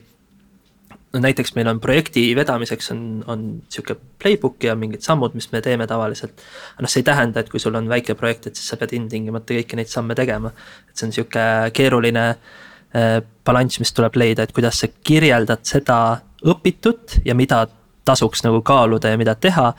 [1.12, 5.62] no näiteks meil on projekti vedamiseks on, on sihuke playbook ja mingid sammud, mis me
[5.64, 6.42] teeme tavaliselt.
[6.80, 9.56] noh, see ei tähenda, et kui sul on väike projekt, et siis sa pead ilmtingimata
[9.58, 10.52] kõiki neid samme tegema.
[10.88, 11.44] et see on sihuke
[11.74, 15.98] keeruline äh, balanss, mis tuleb leida, et kuidas sa kirjeldad seda
[16.46, 17.64] õpitut ja mida
[18.10, 19.72] tasuks nagu kaaluda ja mida teha.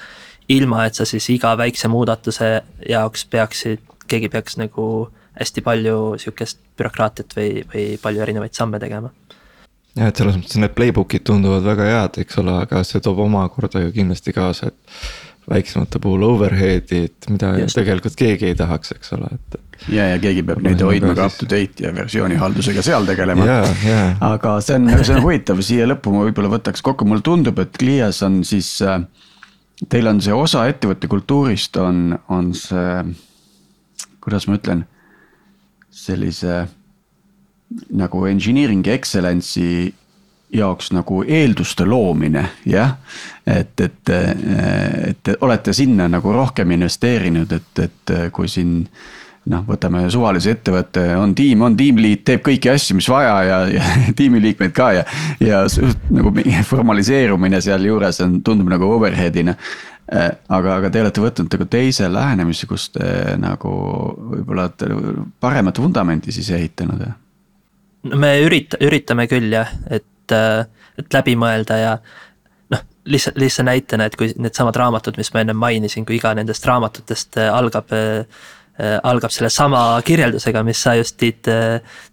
[0.49, 2.47] ilma, et sa siis iga väikse muudatuse
[2.89, 4.85] jaoks peaksid, keegi peaks nagu
[5.39, 9.13] hästi palju sihukest bürokraatiat või, või palju erinevaid samme tegema
[9.95, 13.83] jah, et selles mõttes need playbook'id tunduvad väga head, eks ole, aga see toob omakorda
[13.85, 15.03] ju kindlasti kaasa, et.
[15.49, 17.75] väiksemate puhul overhead'id, mida Just.
[17.75, 19.59] tegelikult keegi ei tahaks, eks ole, et.
[19.89, 23.47] Ja, ja keegi peab neid hoidma ka up to date ja versioonihaldusega seal tegelema.
[24.31, 27.77] aga see on, see on huvitav, siia lõppu ma võib-olla võtaks kokku, mulle tundub, et
[27.81, 28.77] Glias on siis.
[29.89, 32.99] Teil on see osa ettevõtte kultuurist on, on see,
[34.21, 34.83] kuidas ma ütlen,
[35.89, 36.59] sellise
[37.97, 39.89] nagu engineering excellence'i
[40.53, 42.97] jaoks nagu eelduste loomine, jah.
[43.47, 44.13] et, et,
[45.07, 48.83] et olete sinna nagu rohkem investeerinud, et, et kui siin
[49.49, 53.93] noh, võtame suvalise ettevõtte, on tiim, on tiimliit, teeb kõiki asju, mis vaja ja, ja
[54.19, 55.05] tiimiliikmed ka ja.
[55.41, 55.63] ja
[56.13, 56.33] nagu
[56.71, 59.55] formaliseerumine sealjuures on, tundub nagu overhead'ina.
[60.11, 63.73] aga, aga te olete võtnud nagu teise lähenemise, kus te nagu
[64.35, 67.05] võib-olla olete paremat vundamenti siis ehitanud
[68.03, 70.65] no me ürita-, üritame küll jah, et, äh,
[70.99, 71.93] et läbi mõelda ja
[72.73, 76.65] noh, lihtsalt, lihtsa näitena, et kui needsamad raamatud, mis ma ennem mainisin, kui iga nendest
[76.67, 78.25] raamatutest äh, algab äh,
[78.79, 81.49] algab sellesama kirjeldusega, mis sa just Tiit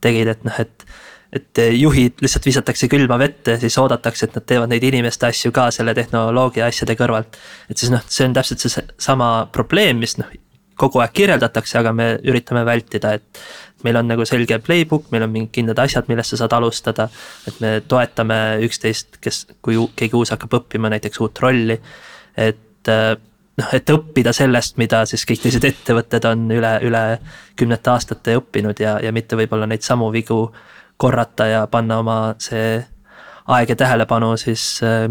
[0.04, 0.84] tegid, et noh, et.
[1.32, 5.66] et juhid lihtsalt visatakse külma vette, siis oodatakse, et nad teevad neid inimeste asju ka
[5.76, 7.36] selle tehnoloogia asjade kõrvalt.
[7.68, 10.28] et siis noh, see on täpselt seesama probleem, mis noh,
[10.78, 13.42] kogu aeg kirjeldatakse, aga me üritame vältida, et
[13.86, 17.08] meil on nagu selge playbook, meil on mingid kindlad asjad, millest sa saad alustada.
[17.46, 21.78] et me toetame üksteist, kes, kui keegi uus hakkab õppima näiteks uut rolli,
[22.36, 23.14] et äh,
[23.58, 27.04] noh, et õppida sellest, mida siis kõik teised ettevõtted on üle, üle
[27.58, 30.46] kümnete aastate õppinud ja, ja mitte võib-olla neid samu vigu
[30.98, 32.78] korrata ja panna oma see
[33.48, 35.08] aeg ja tähelepanu siis äh,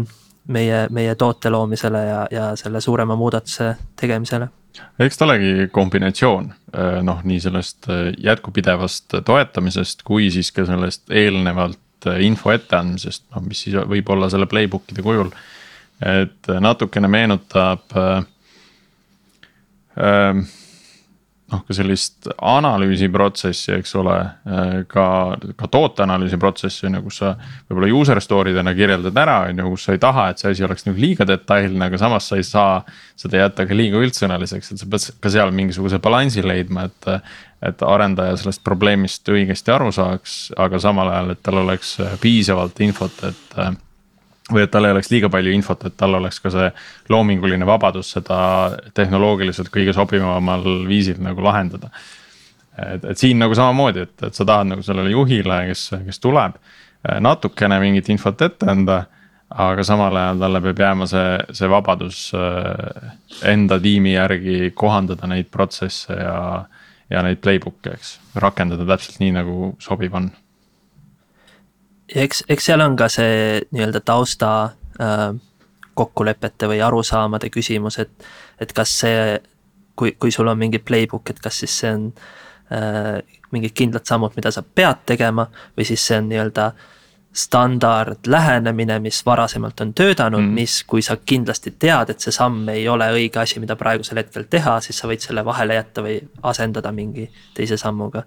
[0.48, 4.48] meie, meie toote loomisele ja, ja selle suurema muudatuse tegemisele
[5.00, 11.08] eks ta olegi kombinatsioon äh, noh, nii sellest äh, jätkupidevast toetamisest kui siis ka sellest
[11.10, 11.78] eelnevalt
[12.22, 15.32] info etteandmisest, noh, mis siis võib olla selle playbook'ide kujul.
[16.06, 18.20] et natukene meenutab äh,.
[19.98, 20.40] Äh,
[21.48, 25.06] noh, ka sellist analüüsiprotsessi, eks ole, äh, ka,
[25.58, 27.32] ka tooteanalüüsi protsessi on ju, kus sa.
[27.70, 30.66] võib-olla user story dena kirjeldad ära, on ju, kus sa ei taha, et see asi
[30.68, 32.84] oleks nagu liiga detailne, aga samas sa ei saa.
[33.18, 37.12] seda jätta ka liiga üldsõnaliseks, et sa pead ka seal mingisuguse balansi leidma, et.
[37.58, 43.24] et arendaja sellest probleemist õigesti aru saaks, aga samal ajal, et tal oleks piisavalt infot,
[43.26, 43.56] et
[44.52, 46.70] või et tal ei oleks liiga palju infot, et tal oleks ka see
[47.12, 48.38] loominguline vabadus seda
[48.96, 51.90] tehnoloogiliselt kõige sobivamal viisil nagu lahendada.
[52.78, 56.58] et, et siin nagu samamoodi, et, et sa tahad nagu sellele juhile, kes, kes tuleb
[57.20, 59.04] natukene mingit infot ette anda.
[59.48, 63.12] aga samal ajal talle peab jääma see, see vabadus äh,
[63.48, 66.66] enda tiimi järgi kohandada neid protsesse ja,
[67.08, 68.10] ja neid playbook'e, eks,
[68.44, 70.28] rakendada täpselt nii, nagu sobiv on
[72.14, 74.50] ja eks, eks seal on ka see nii-öelda tausta
[75.00, 75.30] äh,
[75.98, 78.28] kokkulepete või arusaamade küsimus, et,
[78.60, 79.38] et kas see,
[79.98, 82.06] kui, kui sul on mingi playbook, et kas siis see on
[82.74, 83.18] äh,
[83.52, 86.97] mingid kindlad sammud, mida sa pead tegema või siis see on nii-öelda standard
[88.26, 92.88] lähenemine, mis varasemalt on töötanud mm., mis, kui sa kindlasti tead, et see samm ei
[92.88, 96.92] ole õige asi, mida praegusel hetkel teha, siis sa võid selle vahele jätta või asendada
[96.92, 98.24] mingi teise sammuga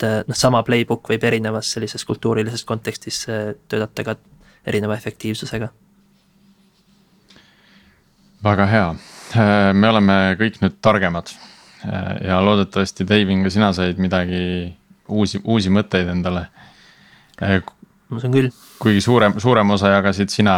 [0.00, 4.16] et eh, noh, sama playbook võib erinevas sellises kultuurilises kontekstis eh, töötada ka
[4.66, 5.68] erineva efektiivsusega.
[8.44, 8.88] väga hea,
[9.36, 11.32] eh, me oleme kõik nüüd targemad
[12.20, 14.40] ja loodetavasti Deivin ka sina said midagi
[15.08, 16.42] uusi, uusi mõtteid endale.
[18.10, 18.52] Ma usun küll.
[18.82, 20.54] kuigi suurem, suurem osa jagasid sina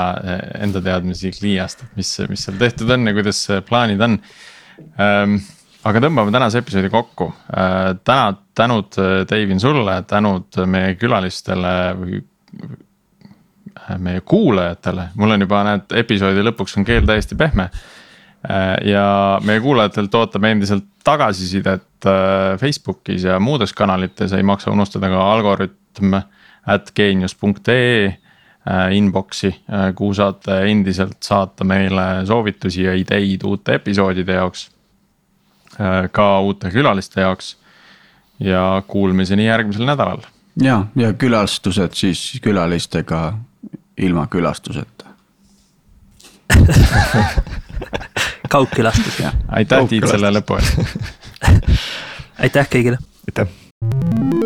[0.61, 4.19] enda teadmisi Cliast, et mis, mis seal tehtud on ja kuidas plaanid on
[5.01, 5.41] ähm,
[5.89, 7.29] aga tõmbame tänase episoodi kokku.
[7.53, 8.99] Äh, täna, tänud
[9.31, 12.23] Deivin äh, sulle, tänud meie külalistele või
[13.99, 17.71] meie kuulajatele, mul on juba näed episoodi lõpuks on keel täiesti pehme.
[18.85, 22.07] ja meie kuulajatelt ootame endiselt tagasisidet
[22.61, 26.17] Facebookis ja muudes kanalites, ei maksa unustada ka algoritm
[26.67, 28.19] at geenius.ee
[28.95, 29.51] inbox'i,
[29.95, 34.69] kuhu saate endiselt saata meile soovitusi ja ideid uute episoodide jaoks
[35.81, 37.57] Äh, ka uute külaliste jaoks.
[38.41, 40.21] ja kuulmiseni järgmisel nädalal.
[40.63, 43.39] ja, ja külastused siis külalistega
[43.97, 45.05] ilma külastuseta.
[48.53, 49.23] kaugkülastus.
[49.49, 50.77] aitäh, Tiit, selle lõpu eest
[52.45, 52.99] aitäh kõigile.
[53.31, 54.42] aitäh